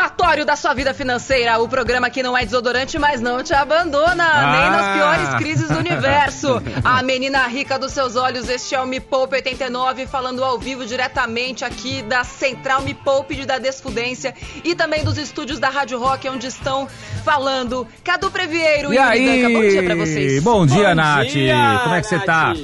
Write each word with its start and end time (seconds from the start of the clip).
O 0.00 0.02
reformatório 0.02 0.46
da 0.46 0.56
sua 0.56 0.72
vida 0.72 0.94
financeira, 0.94 1.58
o 1.58 1.68
programa 1.68 2.08
que 2.08 2.22
não 2.22 2.36
é 2.36 2.42
desodorante, 2.42 2.98
mas 2.98 3.20
não 3.20 3.42
te 3.42 3.52
abandona, 3.52 4.24
Ah. 4.24 4.52
nem 4.52 4.70
nas 4.70 4.96
piores 4.96 5.34
crises 5.34 5.68
do 5.68 5.76
universo. 5.78 6.62
A 6.82 7.02
menina 7.02 7.46
rica 7.46 7.78
dos 7.78 7.92
seus 7.92 8.16
olhos, 8.16 8.48
este 8.48 8.74
é 8.74 8.80
o 8.80 8.86
Me 8.86 8.98
Poupe 8.98 9.36
89, 9.36 10.06
falando 10.06 10.42
ao 10.42 10.58
vivo 10.58 10.86
diretamente 10.86 11.66
aqui 11.66 12.00
da 12.00 12.24
Central 12.24 12.80
Me 12.80 12.94
Poupe 12.94 13.34
de 13.36 13.44
da 13.44 13.58
Desfudência 13.58 14.34
e 14.64 14.74
também 14.74 15.04
dos 15.04 15.18
estúdios 15.18 15.58
da 15.58 15.68
Rádio 15.68 15.98
Rock, 15.98 16.26
onde 16.30 16.46
estão 16.46 16.88
falando 17.22 17.86
Cadu 18.02 18.30
Previeiro 18.30 18.94
e, 18.94 18.96
E 18.96 19.00
Yuri? 19.00 19.42
Danca. 19.42 19.54
Bom 19.54 19.68
dia 19.68 19.82
pra 19.82 19.94
vocês. 19.96 20.42
Bom 20.42 20.64
dia, 20.66 20.88
Bom 20.88 20.94
Nath. 20.94 21.26
dia, 21.26 21.80
Como 21.82 21.94
é 21.94 22.00
que 22.00 22.06
você 22.06 22.18
tá? 22.20 22.54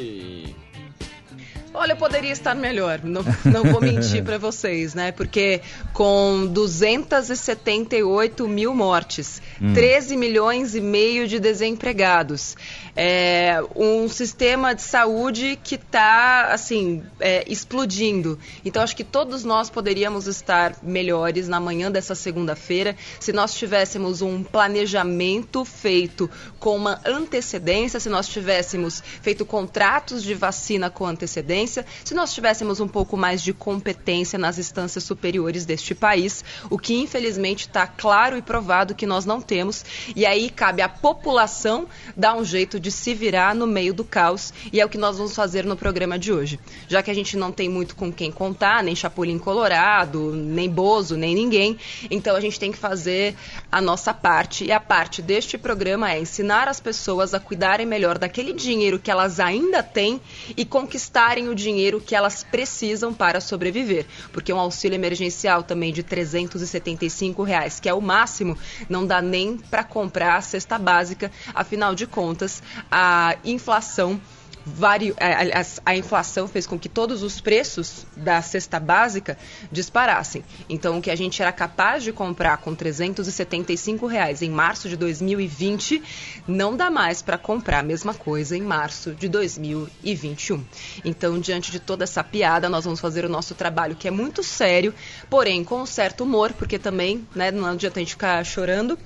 Olha, 1.78 1.92
eu 1.92 1.96
poderia 1.96 2.32
estar 2.32 2.54
melhor, 2.54 3.00
não, 3.04 3.22
não 3.44 3.62
vou 3.70 3.82
mentir 3.82 4.24
pra 4.24 4.38
vocês, 4.38 4.94
né? 4.94 5.12
Porque 5.12 5.60
com 5.92 6.46
278 6.46 8.48
mil 8.48 8.74
mortes, 8.74 9.42
13 9.74 10.16
milhões 10.16 10.74
e 10.74 10.80
meio 10.80 11.28
de 11.28 11.38
desempregados, 11.38 12.56
é, 12.96 13.62
um 13.76 14.08
sistema 14.08 14.74
de 14.74 14.80
saúde 14.80 15.58
que 15.62 15.74
está, 15.74 16.46
assim, 16.46 17.02
é, 17.20 17.44
explodindo. 17.46 18.38
Então, 18.64 18.82
acho 18.82 18.96
que 18.96 19.04
todos 19.04 19.44
nós 19.44 19.68
poderíamos 19.68 20.26
estar 20.26 20.76
melhores 20.82 21.46
na 21.46 21.60
manhã 21.60 21.92
dessa 21.92 22.14
segunda-feira 22.14 22.96
se 23.20 23.34
nós 23.34 23.54
tivéssemos 23.54 24.22
um 24.22 24.42
planejamento 24.42 25.62
feito 25.62 26.30
com 26.58 26.74
uma 26.74 27.02
antecedência, 27.04 28.00
se 28.00 28.08
nós 28.08 28.28
tivéssemos 28.28 29.02
feito 29.20 29.44
contratos 29.44 30.22
de 30.22 30.32
vacina 30.32 30.88
com 30.88 31.04
antecedência, 31.04 31.65
se 31.66 32.14
nós 32.14 32.32
tivéssemos 32.32 32.80
um 32.80 32.88
pouco 32.88 33.16
mais 33.16 33.42
de 33.42 33.52
competência 33.52 34.38
nas 34.38 34.58
instâncias 34.58 35.04
superiores 35.04 35.64
deste 35.64 35.94
país, 35.94 36.44
o 36.70 36.78
que 36.78 36.94
infelizmente 36.94 37.66
está 37.66 37.86
claro 37.86 38.36
e 38.36 38.42
provado 38.42 38.94
que 38.94 39.06
nós 39.06 39.24
não 39.24 39.40
temos. 39.40 39.84
E 40.14 40.24
aí 40.24 40.50
cabe 40.50 40.82
à 40.82 40.88
população 40.88 41.86
dar 42.16 42.34
um 42.34 42.44
jeito 42.44 42.78
de 42.78 42.90
se 42.90 43.14
virar 43.14 43.54
no 43.54 43.66
meio 43.66 43.92
do 43.92 44.04
caos, 44.04 44.52
e 44.72 44.80
é 44.80 44.84
o 44.84 44.88
que 44.88 44.98
nós 44.98 45.16
vamos 45.18 45.34
fazer 45.34 45.64
no 45.64 45.76
programa 45.76 46.18
de 46.18 46.32
hoje. 46.32 46.58
Já 46.88 47.02
que 47.02 47.10
a 47.10 47.14
gente 47.14 47.36
não 47.36 47.50
tem 47.50 47.68
muito 47.68 47.96
com 47.96 48.12
quem 48.12 48.30
contar, 48.30 48.82
nem 48.82 48.94
Chapolin 48.94 49.38
Colorado, 49.38 50.32
nem 50.32 50.68
Bozo, 50.68 51.16
nem 51.16 51.34
ninguém, 51.34 51.78
então 52.10 52.36
a 52.36 52.40
gente 52.40 52.58
tem 52.58 52.70
que 52.72 52.78
fazer 52.78 53.34
a 53.70 53.80
nossa 53.80 54.12
parte. 54.14 54.64
E 54.64 54.72
a 54.72 54.80
parte 54.80 55.22
deste 55.22 55.58
programa 55.58 56.12
é 56.12 56.20
ensinar 56.20 56.68
as 56.68 56.80
pessoas 56.80 57.34
a 57.34 57.40
cuidarem 57.40 57.86
melhor 57.86 58.18
daquele 58.18 58.52
dinheiro 58.52 58.98
que 58.98 59.10
elas 59.10 59.40
ainda 59.40 59.82
têm 59.82 60.20
e 60.56 60.64
conquistarem 60.64 61.48
o 61.48 61.54
dinheiro 61.56 62.00
que 62.00 62.14
elas 62.14 62.44
precisam 62.44 63.12
para 63.12 63.40
sobreviver. 63.40 64.06
Porque 64.32 64.52
um 64.52 64.60
auxílio 64.60 64.94
emergencial 64.94 65.64
também 65.64 65.92
de 65.92 66.04
375 66.04 67.42
reais, 67.42 67.80
que 67.80 67.88
é 67.88 67.94
o 67.94 68.00
máximo, 68.00 68.56
não 68.88 69.04
dá 69.04 69.20
nem 69.20 69.56
para 69.56 69.82
comprar 69.82 70.36
a 70.36 70.40
cesta 70.40 70.78
básica. 70.78 71.32
Afinal 71.52 71.94
de 71.94 72.06
contas, 72.06 72.62
a 72.90 73.36
inflação 73.44 74.20
a, 75.18 75.60
a- 75.60 75.64
a 75.92 75.96
inflação 75.96 76.48
fez 76.48 76.66
com 76.66 76.78
que 76.78 76.88
todos 76.88 77.22
os 77.22 77.40
preços 77.40 78.04
da 78.16 78.42
cesta 78.42 78.80
básica 78.80 79.38
disparassem. 79.70 80.44
Então, 80.68 80.98
o 80.98 81.02
que 81.02 81.10
a 81.10 81.16
gente 81.16 81.40
era 81.40 81.52
capaz 81.52 82.02
de 82.02 82.12
comprar 82.12 82.56
com 82.58 82.74
375 82.74 84.06
reais 84.06 84.42
em 84.42 84.50
março 84.50 84.88
de 84.88 84.96
2020 84.96 86.02
não 86.48 86.76
dá 86.76 86.90
mais 86.90 87.22
para 87.22 87.38
comprar 87.38 87.78
a 87.80 87.82
mesma 87.82 88.12
coisa 88.14 88.56
em 88.56 88.62
março 88.62 89.14
de 89.14 89.28
2021. 89.28 90.64
Então, 91.04 91.38
diante 91.38 91.70
de 91.70 91.78
toda 91.80 92.04
essa 92.04 92.22
piada, 92.24 92.68
nós 92.68 92.84
vamos 92.84 93.00
fazer 93.00 93.24
o 93.24 93.28
nosso 93.28 93.54
trabalho 93.54 93.94
que 93.96 94.08
é 94.08 94.10
muito 94.10 94.42
sério, 94.42 94.92
porém 95.30 95.62
com 95.64 95.82
um 95.82 95.86
certo 95.86 96.24
humor, 96.24 96.52
porque 96.52 96.78
também 96.78 97.26
né, 97.34 97.50
não 97.50 97.66
adianta 97.66 97.98
a 97.98 98.02
gente 98.02 98.10
ficar 98.12 98.44
chorando 98.44 98.98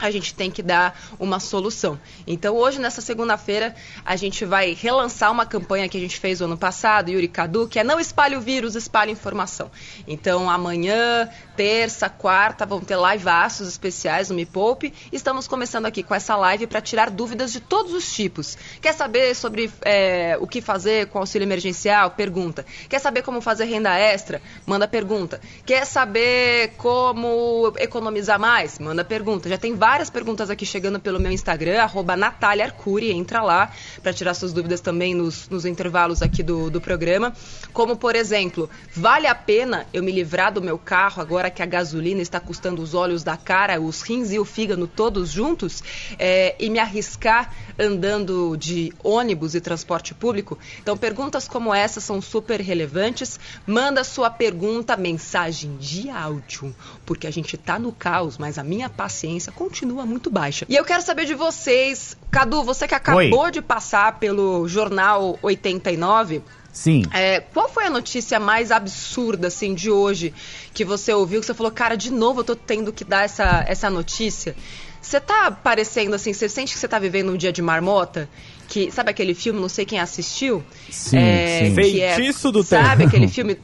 a 0.00 0.10
gente 0.10 0.34
tem 0.34 0.50
que 0.50 0.62
dar 0.62 0.98
uma 1.18 1.38
solução. 1.38 1.98
Então, 2.26 2.56
hoje, 2.56 2.80
nessa 2.80 3.00
segunda-feira, 3.00 3.74
a 4.04 4.16
gente 4.16 4.44
vai 4.44 4.74
relançar 4.74 5.30
uma 5.30 5.44
campanha 5.44 5.88
que 5.88 5.96
a 5.96 6.00
gente 6.00 6.18
fez 6.18 6.40
o 6.40 6.44
ano 6.44 6.56
passado, 6.56 7.10
Yuri 7.10 7.28
Cadu, 7.28 7.68
que 7.68 7.78
é 7.78 7.84
não 7.84 8.00
espalhe 8.00 8.36
o 8.36 8.40
vírus, 8.40 8.74
espalhe 8.74 9.12
informação. 9.12 9.70
Então, 10.06 10.48
amanhã, 10.48 11.28
terça, 11.56 12.08
quarta, 12.08 12.64
vão 12.64 12.80
ter 12.80 12.96
liveaços 12.96 13.68
especiais 13.68 14.30
no 14.30 14.36
Me 14.36 14.46
Poupe. 14.46 14.92
Estamos 15.12 15.46
começando 15.46 15.86
aqui 15.86 16.02
com 16.02 16.14
essa 16.14 16.34
live 16.36 16.66
para 16.66 16.80
tirar 16.80 17.10
dúvidas 17.10 17.52
de 17.52 17.60
todos 17.60 17.92
os 17.92 18.10
tipos. 18.12 18.56
Quer 18.80 18.94
saber 18.94 19.34
sobre 19.34 19.70
é, 19.82 20.38
o 20.40 20.46
que 20.46 20.60
fazer 20.60 21.08
com 21.08 21.18
auxílio 21.18 21.44
emergencial? 21.44 22.10
Pergunta. 22.12 22.64
Quer 22.88 22.98
saber 22.98 23.22
como 23.22 23.40
fazer 23.40 23.64
renda 23.64 23.94
extra? 23.98 24.40
Manda 24.64 24.88
pergunta. 24.88 25.40
Quer 25.66 25.84
saber 25.84 26.74
como 26.76 27.72
economizar 27.76 28.38
mais? 28.38 28.78
Manda 28.78 29.04
pergunta. 29.04 29.48
Já 29.48 29.58
tem 29.58 29.74
várias 29.74 29.89
perguntas 30.10 30.50
aqui 30.50 30.64
chegando 30.64 31.00
pelo 31.00 31.18
meu 31.18 31.32
Instagram, 31.32 31.82
arroba 31.82 32.16
Natália 32.16 32.64
Arcuri, 32.64 33.10
entra 33.10 33.42
lá 33.42 33.72
para 34.00 34.12
tirar 34.12 34.34
suas 34.34 34.52
dúvidas 34.52 34.80
também 34.80 35.14
nos, 35.14 35.48
nos 35.48 35.64
intervalos 35.64 36.22
aqui 36.22 36.44
do, 36.44 36.70
do 36.70 36.80
programa. 36.80 37.34
Como, 37.72 37.96
por 37.96 38.14
exemplo, 38.14 38.70
vale 38.94 39.26
a 39.26 39.34
pena 39.34 39.88
eu 39.92 40.00
me 40.00 40.12
livrar 40.12 40.52
do 40.52 40.62
meu 40.62 40.78
carro 40.78 41.20
agora 41.20 41.50
que 41.50 41.60
a 41.60 41.66
gasolina 41.66 42.22
está 42.22 42.38
custando 42.38 42.80
os 42.80 42.94
olhos 42.94 43.24
da 43.24 43.36
cara, 43.36 43.80
os 43.80 44.00
rins 44.00 44.30
e 44.30 44.38
o 44.38 44.44
fígado 44.44 44.86
todos 44.86 45.28
juntos, 45.28 45.82
é, 46.18 46.54
e 46.60 46.70
me 46.70 46.78
arriscar 46.78 47.52
andando 47.76 48.56
de 48.56 48.92
ônibus 49.02 49.56
e 49.56 49.60
transporte 49.60 50.14
público? 50.14 50.56
Então, 50.80 50.96
perguntas 50.96 51.48
como 51.48 51.74
essa 51.74 52.00
são 52.00 52.22
super 52.22 52.60
relevantes. 52.60 53.40
Manda 53.66 54.04
sua 54.04 54.30
pergunta, 54.30 54.96
mensagem 54.96 55.76
de 55.78 56.08
áudio, 56.08 56.72
porque 57.04 57.26
a 57.26 57.30
gente 57.32 57.58
tá 57.58 57.76
no 57.76 57.90
caos, 57.90 58.38
mas 58.38 58.56
a 58.56 58.62
minha 58.62 58.88
paciência 58.88 59.50
continua 59.50 59.79
muito 59.86 60.30
baixa. 60.30 60.66
E 60.68 60.76
eu 60.76 60.84
quero 60.84 61.02
saber 61.02 61.24
de 61.26 61.34
vocês, 61.34 62.16
Cadu, 62.30 62.62
você 62.62 62.86
que 62.86 62.94
acabou 62.94 63.50
de 63.50 63.60
passar 63.62 64.18
pelo 64.18 64.66
Jornal 64.68 65.38
89, 65.42 66.42
Sim. 66.72 67.02
é, 67.12 67.40
qual 67.40 67.68
foi 67.68 67.84
a 67.86 67.90
notícia 67.90 68.38
mais 68.38 68.70
absurda, 68.70 69.48
assim, 69.48 69.74
de 69.74 69.90
hoje 69.90 70.32
que 70.72 70.84
você 70.84 71.12
ouviu, 71.12 71.40
que 71.40 71.46
você 71.46 71.54
falou, 71.54 71.72
cara, 71.72 71.96
de 71.96 72.10
novo 72.12 72.40
eu 72.40 72.44
tô 72.44 72.54
tendo 72.56 72.92
que 72.92 73.04
dar 73.04 73.24
essa, 73.24 73.64
essa 73.66 73.90
notícia? 73.90 74.54
Você 75.02 75.18
tá 75.18 75.50
parecendo, 75.50 76.14
assim, 76.14 76.32
você 76.32 76.48
sente 76.48 76.74
que 76.74 76.78
você 76.78 76.86
tá 76.86 76.98
vivendo 76.98 77.32
um 77.32 77.36
dia 77.36 77.52
de 77.52 77.62
marmota? 77.62 78.28
Que, 78.68 78.90
sabe 78.92 79.10
aquele 79.10 79.34
filme, 79.34 79.58
não 79.58 79.68
sei 79.68 79.84
quem 79.86 79.98
assistiu? 79.98 80.62
Sim, 80.90 81.16
É, 81.18 81.72
sim. 81.74 82.00
é- 82.00 82.14
Feitiço 82.14 82.52
do 82.52 82.62
Sabe 82.62 83.04
Tempo. 83.04 83.08
aquele 83.08 83.26
filme... 83.28 83.56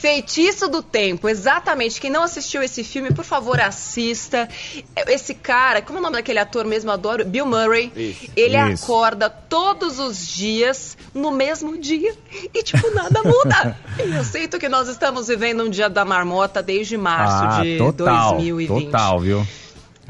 Feitiço 0.00 0.66
do 0.66 0.82
Tempo, 0.82 1.28
exatamente. 1.28 2.00
Quem 2.00 2.10
não 2.10 2.22
assistiu 2.22 2.62
esse 2.62 2.82
filme, 2.82 3.12
por 3.12 3.24
favor, 3.24 3.60
assista. 3.60 4.48
Esse 5.06 5.34
cara, 5.34 5.82
como 5.82 5.98
é 5.98 6.00
o 6.00 6.02
nome 6.02 6.16
daquele 6.16 6.38
ator 6.38 6.64
mesmo? 6.64 6.88
Eu 6.88 6.94
adoro. 6.94 7.22
Bill 7.24 7.44
Murray. 7.44 7.92
Isso. 7.94 8.30
Ele 8.34 8.56
Isso. 8.72 8.84
acorda 8.84 9.28
todos 9.28 9.98
os 9.98 10.26
dias 10.26 10.96
no 11.14 11.30
mesmo 11.30 11.76
dia 11.76 12.14
e, 12.54 12.62
tipo, 12.62 12.90
nada 12.94 13.22
muda. 13.22 13.76
Eu 13.98 14.24
sinto 14.24 14.58
que 14.58 14.70
nós 14.70 14.88
estamos 14.88 15.28
vivendo 15.28 15.64
um 15.64 15.68
dia 15.68 15.90
da 15.90 16.02
marmota 16.04 16.62
desde 16.62 16.96
março 16.96 17.58
Ah, 17.58 17.62
de 17.62 17.76
total, 17.76 18.32
2020. 18.36 18.84
total, 18.86 19.20
viu? 19.20 19.46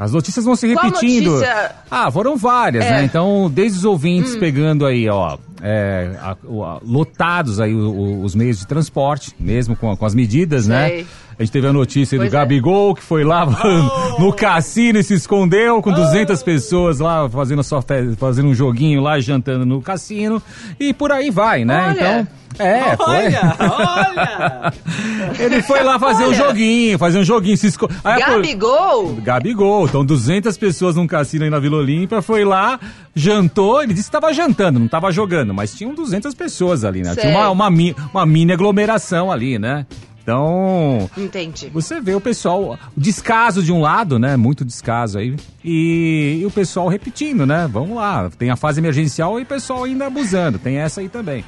As 0.00 0.12
notícias 0.12 0.46
vão 0.46 0.56
se 0.56 0.66
repetindo. 0.66 1.32
notícia? 1.32 1.72
Ah, 1.90 2.10
foram 2.10 2.34
várias, 2.34 2.84
É. 2.86 2.90
né? 2.90 3.04
Então, 3.04 3.50
desde 3.52 3.78
os 3.78 3.84
ouvintes 3.84 4.34
Hum. 4.34 4.40
pegando 4.40 4.86
aí, 4.86 5.06
ó, 5.10 5.36
é, 5.62 6.12
a- 6.22 6.30
a- 6.32 6.78
lotados 6.82 7.60
aí 7.60 7.74
o- 7.74 7.90
o- 7.90 8.24
os 8.24 8.34
meios 8.34 8.58
de 8.58 8.66
transporte, 8.66 9.34
mesmo 9.38 9.76
com, 9.76 9.94
com 9.94 10.06
as 10.06 10.14
medidas, 10.14 10.66
né? 10.66 10.88
Sei. 10.88 11.06
A 11.38 11.42
gente 11.42 11.52
teve 11.52 11.66
a 11.66 11.72
notícia 11.72 12.16
aí 12.16 12.18
do 12.18 12.22
Pois 12.22 12.32
é. 12.34 12.36
Gabigol, 12.36 12.94
que 12.94 13.02
foi 13.02 13.24
lá 13.24 13.44
no 14.18 14.32
cassino 14.32 14.98
e 14.98 15.02
se 15.04 15.12
escondeu 15.14 15.80
com 15.82 15.92
200 15.92 16.42
pessoas 16.42 16.98
lá 16.98 17.28
fazendo, 17.28 17.60
a 17.60 17.62
sua 17.62 17.82
fazendo 18.18 18.48
um 18.48 18.54
joguinho 18.54 19.00
lá, 19.03 19.20
jantando 19.20 19.64
no 19.66 19.80
cassino. 19.82 20.42
E 20.78 20.92
por 20.94 21.12
aí 21.12 21.30
vai, 21.30 21.64
né? 21.64 21.88
Olha. 21.88 21.92
Então, 21.92 22.28
é, 22.60 22.97
foi. 22.97 23.07
Olha, 23.07 23.57
olha! 23.60 24.72
Ele 25.39 25.62
foi 25.62 25.83
lá 25.83 25.98
fazer 25.98 26.24
um 26.24 26.28
Olha. 26.28 26.36
joguinho, 26.36 26.98
fazer 26.98 27.18
um 27.18 27.24
joguinho, 27.24 27.57
se 27.57 27.68
esco... 27.68 27.89
Aí 28.04 28.21
a 28.22 28.27
pol- 28.27 28.36
Gabigol? 28.36 29.15
Gabigol, 29.16 29.86
então 29.86 30.04
200 30.04 30.57
pessoas 30.59 30.97
num 30.97 31.07
cassino 31.07 31.45
aí 31.45 31.51
na 31.51 31.59
Vila 31.59 31.78
Olímpia, 31.78 32.21
foi 32.21 32.45
lá, 32.45 32.78
jantou, 33.15 33.83
ele 33.83 33.95
disse 33.95 34.10
que 34.10 34.16
estava 34.16 34.33
jantando, 34.34 34.78
não 34.78 34.86
estava 34.86 35.10
jogando, 35.10 35.54
mas 35.54 35.74
tinham 35.74 35.95
200 35.95 36.34
pessoas 36.34 36.84
ali, 36.84 37.03
né? 37.03 37.12
Tinha 37.15 37.22
Sei. 37.24 37.34
uma, 37.34 37.48
uma, 37.51 37.71
mi- 37.71 37.97
uma 38.12 38.27
mini 38.27 38.53
aglomeração 38.53 39.30
ali, 39.33 39.59
né? 39.59 39.86
Então, 40.22 41.09
Entendi. 41.16 41.71
você 41.72 42.01
vê 42.01 42.15
o 42.15 42.21
pessoal, 42.21 42.78
o 42.97 43.01
descaso 43.01 43.63
de 43.63 43.72
um 43.72 43.80
lado, 43.80 44.18
né? 44.18 44.36
Muito 44.36 44.65
descaso 44.65 45.18
aí. 45.18 45.34
E, 45.65 46.41
e 46.42 46.47
o 46.47 46.51
pessoal 46.51 46.89
repetindo, 46.89 47.47
né? 47.47 47.68
Vamos 47.72 47.97
lá, 47.97 48.30
tem 48.39 48.51
a 48.51 48.56
fase 48.56 48.80
emergencial 48.80 49.41
e 49.41 49.42
o 49.45 49.47
pessoal 49.47 49.84
ainda 49.84 50.06
abusando, 50.06 50.59
tem 50.59 50.77
essa 50.77 51.01
aí 51.01 51.09
também. 51.09 51.42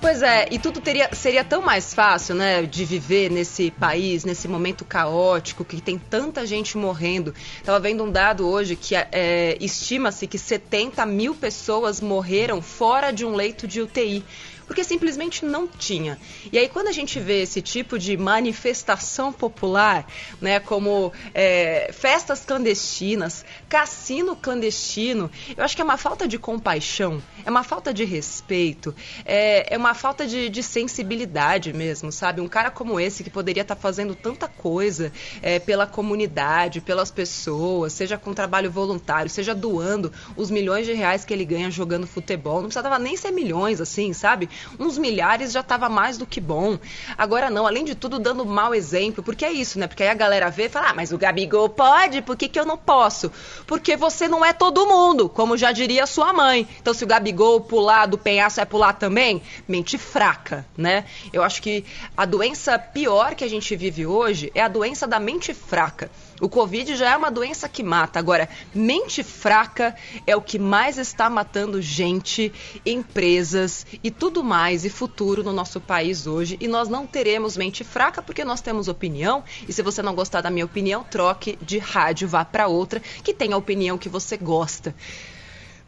Pois 0.00 0.22
é, 0.22 0.48
e 0.50 0.58
tudo 0.58 0.80
teria, 0.80 1.10
seria 1.12 1.44
tão 1.44 1.60
mais 1.60 1.92
fácil, 1.92 2.34
né, 2.34 2.62
de 2.62 2.86
viver 2.86 3.30
nesse 3.30 3.70
país, 3.70 4.24
nesse 4.24 4.48
momento 4.48 4.82
caótico, 4.82 5.62
que 5.62 5.78
tem 5.78 5.98
tanta 5.98 6.46
gente 6.46 6.78
morrendo. 6.78 7.34
Estava 7.58 7.78
vendo 7.78 8.02
um 8.02 8.10
dado 8.10 8.48
hoje 8.48 8.76
que 8.76 8.94
é, 8.94 9.58
estima-se 9.60 10.26
que 10.26 10.38
70 10.38 11.04
mil 11.04 11.34
pessoas 11.34 12.00
morreram 12.00 12.62
fora 12.62 13.10
de 13.10 13.26
um 13.26 13.34
leito 13.34 13.68
de 13.68 13.82
UTI 13.82 14.24
porque 14.70 14.84
simplesmente 14.84 15.44
não 15.44 15.66
tinha. 15.66 16.16
E 16.52 16.56
aí, 16.56 16.68
quando 16.68 16.86
a 16.86 16.92
gente 16.92 17.18
vê 17.18 17.42
esse 17.42 17.60
tipo 17.60 17.98
de 17.98 18.16
manifestação 18.16 19.32
popular, 19.32 20.06
né, 20.40 20.60
como 20.60 21.12
é, 21.34 21.90
festas 21.92 22.44
clandestinas, 22.44 23.44
cassino 23.68 24.36
clandestino, 24.36 25.28
eu 25.56 25.64
acho 25.64 25.74
que 25.74 25.82
é 25.82 25.84
uma 25.84 25.96
falta 25.96 26.28
de 26.28 26.38
compaixão, 26.38 27.20
é 27.44 27.50
uma 27.50 27.64
falta 27.64 27.92
de 27.92 28.04
respeito, 28.04 28.94
é, 29.24 29.74
é 29.74 29.76
uma 29.76 29.92
falta 29.92 30.24
de, 30.24 30.48
de 30.48 30.62
sensibilidade 30.62 31.72
mesmo, 31.72 32.12
sabe? 32.12 32.40
Um 32.40 32.46
cara 32.46 32.70
como 32.70 33.00
esse 33.00 33.24
que 33.24 33.30
poderia 33.30 33.62
estar 33.62 33.74
tá 33.74 33.80
fazendo 33.80 34.14
tanta 34.14 34.46
coisa 34.46 35.12
é, 35.42 35.58
pela 35.58 35.84
comunidade, 35.84 36.80
pelas 36.80 37.10
pessoas, 37.10 37.92
seja 37.92 38.16
com 38.16 38.32
trabalho 38.32 38.70
voluntário, 38.70 39.28
seja 39.28 39.52
doando 39.52 40.12
os 40.36 40.48
milhões 40.48 40.86
de 40.86 40.92
reais 40.92 41.24
que 41.24 41.34
ele 41.34 41.44
ganha 41.44 41.72
jogando 41.72 42.06
futebol, 42.06 42.60
não 42.60 42.68
precisava 42.68 43.00
nem 43.00 43.16
ser 43.16 43.32
milhões 43.32 43.80
assim, 43.80 44.12
sabe? 44.12 44.48
Uns 44.78 44.98
milhares 44.98 45.52
já 45.52 45.60
estava 45.60 45.88
mais 45.88 46.18
do 46.18 46.26
que 46.26 46.40
bom. 46.40 46.78
Agora 47.16 47.50
não, 47.50 47.66
além 47.66 47.84
de 47.84 47.94
tudo, 47.94 48.18
dando 48.18 48.44
mau 48.44 48.74
exemplo, 48.74 49.22
porque 49.22 49.44
é 49.44 49.52
isso, 49.52 49.78
né? 49.78 49.86
Porque 49.86 50.02
aí 50.02 50.08
a 50.08 50.14
galera 50.14 50.50
vê 50.50 50.66
e 50.66 50.68
fala, 50.68 50.90
ah, 50.90 50.94
mas 50.94 51.12
o 51.12 51.18
Gabigol 51.18 51.68
pode, 51.68 52.22
por 52.22 52.36
que, 52.36 52.48
que 52.48 52.58
eu 52.58 52.64
não 52.64 52.76
posso? 52.76 53.30
Porque 53.66 53.96
você 53.96 54.28
não 54.28 54.44
é 54.44 54.52
todo 54.52 54.86
mundo, 54.86 55.28
como 55.28 55.56
já 55.56 55.72
diria 55.72 56.06
sua 56.06 56.32
mãe. 56.32 56.66
Então, 56.80 56.94
se 56.94 57.04
o 57.04 57.06
Gabigol 57.06 57.60
pular 57.60 58.06
do 58.06 58.18
penhasco, 58.18 58.56
vai 58.56 58.66
pular 58.66 58.92
também? 58.94 59.42
Mente 59.66 59.98
fraca, 59.98 60.66
né? 60.76 61.04
Eu 61.32 61.42
acho 61.42 61.62
que 61.62 61.84
a 62.16 62.24
doença 62.24 62.78
pior 62.78 63.34
que 63.34 63.44
a 63.44 63.48
gente 63.48 63.74
vive 63.76 64.06
hoje 64.06 64.50
é 64.54 64.62
a 64.62 64.68
doença 64.68 65.06
da 65.06 65.18
mente 65.18 65.54
fraca. 65.54 66.10
O 66.40 66.48
Covid 66.48 66.96
já 66.96 67.10
é 67.10 67.16
uma 67.16 67.30
doença 67.30 67.68
que 67.68 67.82
mata. 67.82 68.18
Agora, 68.18 68.48
mente 68.74 69.22
fraca 69.22 69.94
é 70.26 70.34
o 70.34 70.40
que 70.40 70.58
mais 70.58 70.96
está 70.96 71.28
matando 71.28 71.82
gente, 71.82 72.52
empresas 72.84 73.86
e 74.02 74.10
tudo 74.10 74.42
mais, 74.42 74.84
e 74.84 74.90
futuro 74.90 75.44
no 75.44 75.52
nosso 75.52 75.80
país 75.80 76.26
hoje. 76.26 76.56
E 76.60 76.66
nós 76.66 76.88
não 76.88 77.06
teremos 77.06 77.56
mente 77.56 77.84
fraca 77.84 78.22
porque 78.22 78.44
nós 78.44 78.60
temos 78.60 78.88
opinião. 78.88 79.44
E 79.68 79.72
se 79.72 79.82
você 79.82 80.00
não 80.02 80.14
gostar 80.14 80.40
da 80.40 80.50
minha 80.50 80.64
opinião, 80.64 81.04
troque 81.04 81.58
de 81.60 81.78
rádio, 81.78 82.26
vá 82.26 82.44
para 82.44 82.66
outra 82.66 83.00
que 83.22 83.34
tem 83.34 83.52
a 83.52 83.56
opinião 83.56 83.98
que 83.98 84.08
você 84.08 84.36
gosta. 84.36 84.94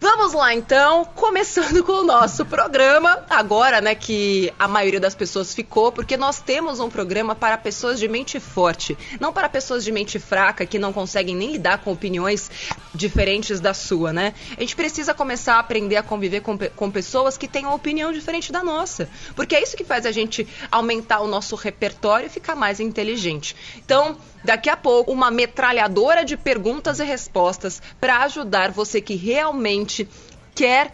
Vamos 0.03 0.33
lá 0.33 0.53
então, 0.53 1.05
começando 1.05 1.85
com 1.85 1.93
o 1.93 2.05
nosso 2.05 2.45
programa, 2.45 3.25
agora, 3.31 3.81
né, 3.81 3.95
que 3.95 4.53
a 4.59 4.67
maioria 4.67 4.99
das 4.99 5.15
pessoas 5.15 5.55
ficou, 5.55 5.93
porque 5.93 6.17
nós 6.17 6.41
temos 6.41 6.81
um 6.81 6.91
programa 6.91 7.37
para 7.37 7.57
pessoas 7.57 8.01
de 8.01 8.09
mente 8.09 8.41
forte, 8.41 8.99
não 9.21 9.33
para 9.33 9.49
pessoas 9.49 9.85
de 9.85 9.93
mente 9.93 10.19
fraca 10.19 10.67
que 10.67 10.77
não 10.77 10.93
conseguem 10.93 11.37
nem 11.37 11.53
lidar 11.53 11.79
com 11.79 11.93
opiniões 11.93 12.51
diferentes 12.93 13.61
da 13.61 13.73
sua, 13.73 14.13
né? 14.13 14.35
A 14.57 14.61
gente 14.61 14.75
precisa 14.75 15.15
começar 15.15 15.55
a 15.55 15.61
aprender 15.61 15.95
a 15.95 16.03
conviver 16.03 16.41
com, 16.41 16.59
com 16.59 16.91
pessoas 16.91 17.39
que 17.39 17.47
tenham 17.47 17.73
opinião 17.73 18.13
diferente 18.13 18.51
da 18.51 18.65
nossa, 18.65 19.09
porque 19.37 19.55
é 19.55 19.63
isso 19.63 19.77
que 19.77 19.85
faz 19.85 20.05
a 20.05 20.11
gente 20.11 20.49
aumentar 20.69 21.21
o 21.21 21.29
nosso 21.29 21.55
repertório 21.55 22.27
e 22.27 22.29
ficar 22.29 22.57
mais 22.57 22.81
inteligente. 22.81 23.55
Então, 23.79 24.17
Daqui 24.45 24.69
a 24.69 24.77
pouco, 24.77 25.13
uma 25.13 25.31
metralhadora 25.31 26.25
de 26.25 26.37
perguntas 26.37 26.99
e 26.99 27.05
respostas 27.05 27.81
para 28.01 28.23
ajudar 28.25 28.71
você 28.71 29.01
que 29.01 29.15
realmente 29.15 30.09
quer 30.55 30.93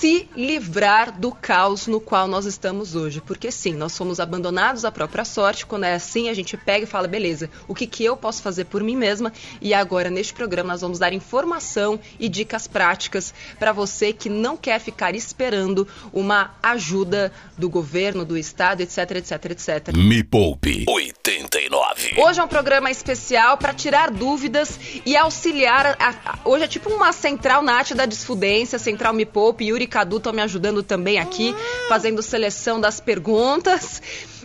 se 0.00 0.26
livrar 0.34 1.12
do 1.20 1.30
caos 1.30 1.86
no 1.86 2.00
qual 2.00 2.26
nós 2.26 2.46
estamos 2.46 2.94
hoje. 2.96 3.20
Porque 3.20 3.52
sim, 3.52 3.74
nós 3.74 3.96
fomos 3.96 4.18
abandonados 4.18 4.86
à 4.86 4.90
própria 4.90 5.26
sorte. 5.26 5.66
Quando 5.66 5.84
é 5.84 5.92
assim, 5.92 6.30
a 6.30 6.34
gente 6.34 6.56
pega 6.56 6.84
e 6.84 6.86
fala: 6.86 7.06
beleza, 7.06 7.50
o 7.68 7.74
que, 7.74 7.86
que 7.86 8.02
eu 8.02 8.16
posso 8.16 8.42
fazer 8.42 8.64
por 8.64 8.82
mim 8.82 8.96
mesma? 8.96 9.30
E 9.60 9.74
agora, 9.74 10.08
neste 10.08 10.32
programa, 10.32 10.72
nós 10.72 10.80
vamos 10.80 10.98
dar 10.98 11.12
informação 11.12 12.00
e 12.18 12.30
dicas 12.30 12.66
práticas 12.66 13.34
para 13.58 13.72
você 13.72 14.10
que 14.10 14.30
não 14.30 14.56
quer 14.56 14.80
ficar 14.80 15.14
esperando 15.14 15.86
uma 16.14 16.54
ajuda 16.62 17.30
do 17.58 17.68
governo, 17.68 18.24
do 18.24 18.38
Estado, 18.38 18.80
etc, 18.80 18.98
etc, 19.16 19.44
etc. 19.50 19.94
Me 19.94 20.24
Poupe 20.24 20.86
89. 20.88 22.14
Hoje 22.16 22.40
é 22.40 22.42
um 22.42 22.48
programa 22.48 22.90
especial 22.90 23.58
para 23.58 23.74
tirar 23.74 24.10
dúvidas 24.10 24.80
e 25.04 25.14
auxiliar. 25.14 25.94
A, 25.98 26.08
a, 26.24 26.38
hoje 26.46 26.64
é 26.64 26.68
tipo 26.68 26.88
uma 26.88 27.12
central 27.12 27.62
Nath 27.62 27.92
da 27.92 28.06
Desfudência, 28.06 28.78
Central 28.78 29.12
Me 29.12 29.26
Poupe, 29.26 29.66
Yuri 29.66 29.89
Cadu 29.90 30.18
estão 30.18 30.32
me 30.32 30.40
ajudando 30.40 30.82
também 30.82 31.18
aqui, 31.18 31.54
fazendo 31.88 32.22
seleção 32.22 32.80
das 32.80 33.00
perguntas. 33.00 34.00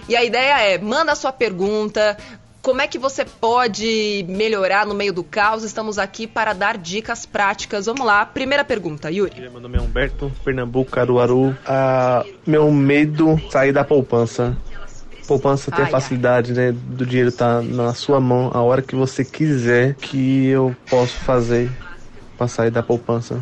E 0.10 0.16
a 0.16 0.24
ideia 0.24 0.60
é, 0.60 0.78
manda 0.78 1.12
a 1.12 1.16
sua 1.16 1.32
pergunta, 1.32 2.18
como 2.66 2.82
é 2.82 2.88
que 2.88 2.98
você 2.98 3.24
pode 3.24 4.26
melhorar 4.28 4.88
no 4.88 4.96
meio 4.96 5.14
do 5.14 5.24
caos? 5.24 5.64
Estamos 5.64 6.00
aqui 6.00 6.26
para 6.26 6.52
dar 6.52 6.80
dicas 6.80 7.24
práticas. 7.24 7.86
Vamos 7.86 8.04
lá. 8.04 8.26
Primeira 8.26 8.66
pergunta, 8.66 9.12
Yuri. 9.12 9.40
Meu 9.40 9.62
nome 9.62 9.78
é 9.78 9.82
Humberto, 9.82 10.32
Pernambuco, 10.44 10.90
Caruaru. 10.90 11.56
Ah, 11.64 12.26
meu 12.46 12.72
medo 12.72 13.40
sair 13.52 13.72
da 13.72 13.84
poupança. 13.84 14.58
Poupança 15.28 15.70
tem 15.70 15.86
ai, 15.86 15.90
a 15.90 15.92
facilidade, 15.92 16.54
ai. 16.54 16.58
né, 16.58 16.72
do 16.72 17.06
dinheiro 17.06 17.30
estar 17.30 17.58
tá 17.58 17.62
na 17.62 17.94
sua 17.94 18.20
mão 18.20 18.50
a 18.52 18.62
hora 18.62 18.82
que 18.82 18.96
você 18.96 19.24
quiser 19.24 19.94
que 19.96 20.48
eu 20.48 20.76
posso 20.90 21.14
fazer 21.20 21.72
para 22.36 22.48
sair 22.48 22.72
da 22.72 22.82
poupança 22.82 23.40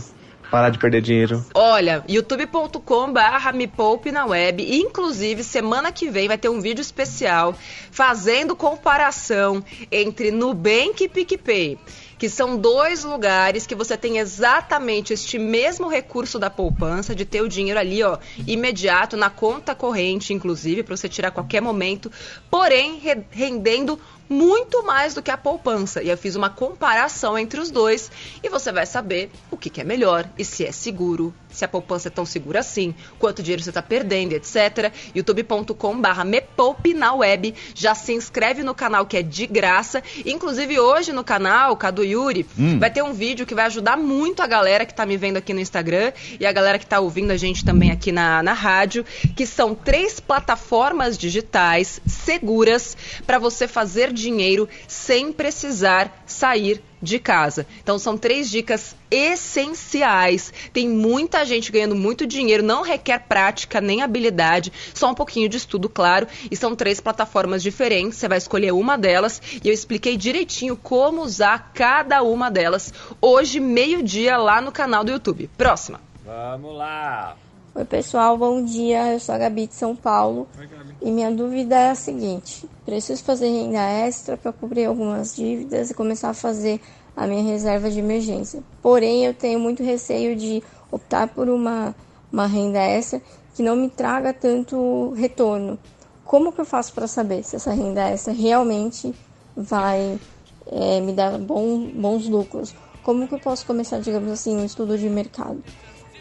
parar 0.54 0.70
de 0.70 0.78
perder 0.78 1.02
dinheiro? 1.02 1.44
Olha, 1.56 2.06
youtube.com 2.08 3.12
barra 3.12 3.52
me 3.52 3.66
poupe 3.66 4.12
na 4.12 4.24
web. 4.24 4.64
Inclusive, 4.64 5.44
semana 5.44 5.92
que 5.92 6.12
vem 6.12 6.28
vai 6.28 6.38
ter 6.38 6.48
um 6.48 6.62
vídeo 6.62 6.80
especial 6.80 7.56
fazendo 7.90 8.56
comparação 8.56 9.64
entre 9.92 10.30
Nubank 10.30 11.04
e 11.04 11.10
PicPay 11.10 11.80
que 12.24 12.30
são 12.30 12.58
dois 12.58 13.04
lugares 13.04 13.68
que 13.68 13.76
você 13.76 13.98
tem 13.98 14.18
exatamente 14.18 15.12
este 15.12 15.38
mesmo 15.38 15.90
recurso 15.90 16.40
da 16.40 16.50
poupança, 16.50 17.14
de 17.14 17.26
ter 17.26 17.42
o 17.42 17.50
dinheiro 17.50 17.78
ali, 17.78 18.02
ó, 18.02 18.18
imediato, 18.48 19.18
na 19.18 19.30
conta 19.30 19.76
corrente, 19.76 20.32
inclusive, 20.34 20.84
para 20.84 20.96
você 20.96 21.10
tirar 21.10 21.28
a 21.28 21.32
qualquer 21.32 21.62
momento, 21.62 22.10
porém 22.50 23.02
rendendo 23.30 24.00
muito 24.34 24.84
mais 24.84 25.14
do 25.14 25.22
que 25.22 25.30
a 25.30 25.38
poupança. 25.38 26.02
E 26.02 26.10
eu 26.10 26.18
fiz 26.18 26.36
uma 26.36 26.50
comparação 26.50 27.38
entre 27.38 27.60
os 27.60 27.70
dois 27.70 28.12
e 28.42 28.50
você 28.50 28.72
vai 28.72 28.86
saber 28.86 29.32
o 29.52 29.56
que, 29.56 29.80
é 29.80 29.84
melhor 29.84 30.28
e 30.38 30.44
se 30.44 30.66
é 30.66 30.72
seguro, 30.72 31.34
se 31.54 31.64
a 31.64 31.68
poupança 31.68 32.08
é 32.10 32.12
tão 32.12 32.26
segura 32.26 32.60
assim, 32.60 32.94
quanto 33.20 33.42
dinheiro 33.44 33.62
você 33.62 33.70
está 33.70 33.82
perdendo, 33.82 34.34
etc. 34.34 34.92
youtube.com/barra 35.16 36.26
me 36.26 36.42
poupe 36.42 36.94
na 36.94 37.14
web. 37.14 37.54
Já 37.76 37.96
se 37.96 38.12
inscreve 38.14 38.64
no 38.64 38.74
canal 38.74 39.06
que 39.06 39.18
é 39.18 39.22
de 39.22 39.46
graça. 39.48 40.04
Inclusive 40.26 40.80
hoje 40.80 41.14
no 41.14 41.24
canal, 41.24 41.78
Cadu 41.78 42.04
Yuri, 42.04 42.46
hum. 42.58 42.80
vai 42.80 42.92
ter 42.92 43.04
um 43.04 43.14
vídeo 43.14 43.46
que 43.46 43.56
vai 43.56 43.66
ajudar 43.66 43.98
muito 43.98 44.42
a 44.42 44.48
galera 44.48 44.86
que 44.86 44.92
está 44.92 45.06
me 45.06 45.16
vendo 45.16 45.38
aqui 45.38 45.54
no 45.54 45.60
Instagram 45.60 46.12
e 46.40 46.46
a 46.46 46.52
galera 46.52 46.80
que 46.80 46.86
está 46.86 47.00
ouvindo 47.00 47.32
a 47.32 47.38
gente 47.38 47.64
também 47.64 47.92
aqui 47.92 48.12
na, 48.12 48.42
na 48.42 48.54
rádio, 48.54 49.06
que 49.36 49.46
são 49.46 49.76
três 49.76 50.20
plataformas 50.20 51.18
digitais 51.18 52.02
seguras 52.06 52.98
para 53.26 53.40
você 53.40 53.68
fazer 53.68 54.12
dinheiro 54.12 54.68
sem 54.88 55.32
precisar 55.32 56.24
sair 56.26 56.82
de 57.04 57.20
casa. 57.20 57.68
Então 57.84 58.00
são 58.00 58.18
três 58.18 58.50
dicas 58.50 58.96
essenciais. 59.12 60.52
Tem 60.72 60.88
muita 60.88 61.46
gente 61.46 61.72
ganhando 61.72 61.96
muito 61.96 62.26
dinheiro, 62.26 62.64
não 62.64 62.82
requer 62.82 63.20
prática 63.20 63.82
nem 63.82 64.02
habilidade, 64.02 64.72
só 64.94 65.12
um 65.12 65.14
pouquinho 65.14 65.50
de 65.50 65.58
estudo, 65.58 65.90
claro. 65.90 66.28
E 66.50 66.56
são 66.56 66.76
três 66.76 67.00
plataformas 67.00 67.62
diferentes, 67.62 68.18
você 68.18 68.28
vai 68.28 68.38
escolher 68.38 68.72
uma 68.72 68.98
delas 68.98 69.42
e 69.64 69.68
eu 69.68 69.74
expliquei 69.74 70.16
direitinho 70.16 70.76
como 70.78 71.22
usar 71.22 71.72
cada 71.74 72.24
uma 72.24 72.50
delas 72.50 72.94
hoje, 73.22 73.60
meio-dia, 73.60 74.38
lá 74.38 74.62
no 74.62 74.72
canal 74.72 75.04
do 75.04 75.12
YouTube. 75.12 75.50
Próxima. 75.58 76.00
Vamos 76.26 76.76
lá. 76.76 77.36
Oi, 77.76 77.86
pessoal, 77.86 78.38
bom 78.38 78.64
dia. 78.64 79.14
Eu 79.14 79.20
sou 79.20 79.34
a 79.34 79.38
Gabi 79.40 79.66
de 79.66 79.74
São 79.74 79.96
Paulo. 79.96 80.48
Oi. 80.60 80.70
E 81.02 81.10
minha 81.10 81.32
dúvida 81.32 81.76
é 81.76 81.90
a 81.90 81.96
seguinte: 81.96 82.70
preciso 82.86 83.24
fazer 83.24 83.48
renda 83.48 83.82
extra 83.82 84.38
para 84.38 84.54
cobrir 84.54 84.86
algumas 84.86 85.36
dívidas 85.36 85.90
e 85.90 85.94
começar 85.96 86.30
a 86.30 86.34
fazer 86.36 86.80
a 87.18 87.26
minha 87.26 87.42
reserva 87.42 87.90
de 87.90 87.98
emergência. 87.98 88.62
Porém, 88.80 89.26
eu 89.26 89.34
tenho 89.34 89.60
muito 89.60 89.82
receio 89.82 90.36
de 90.36 90.62
optar 90.92 91.30
por 91.30 91.50
uma, 91.50 91.96
uma 92.32 92.46
renda 92.46 92.78
extra 92.78 93.20
que 93.56 93.64
não 93.64 93.76
me 93.76 93.90
traga 93.90 94.32
tanto 94.32 95.12
retorno. 95.18 95.80
Como 96.24 96.52
que 96.52 96.62
eu 96.62 96.66
faço 96.66 96.94
para 96.94 97.08
saber 97.08 97.42
se 97.44 97.56
essa 97.56 97.74
renda 97.74 98.08
extra 98.08 98.34
realmente 98.34 99.16
vai 99.58 100.20
é, 100.68 101.02
me 101.02 101.12
dar 101.12 101.40
bom, 101.40 101.88
bons 101.88 102.30
lucros? 102.30 102.76
Como 103.02 103.28
que 103.28 103.34
eu 103.34 103.40
posso 103.40 103.66
começar, 103.66 104.00
digamos 104.00 104.32
assim, 104.32 104.56
um 104.56 104.64
estudo 104.64 104.96
de 104.96 105.10
mercado? 105.10 105.64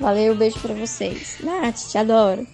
Valeu, 0.03 0.35
beijo 0.37 0.61
para 0.61 0.75
vocês. 0.75 1.37
Nath, 1.41 1.79
te 1.91 1.97
adoro. 1.99 2.47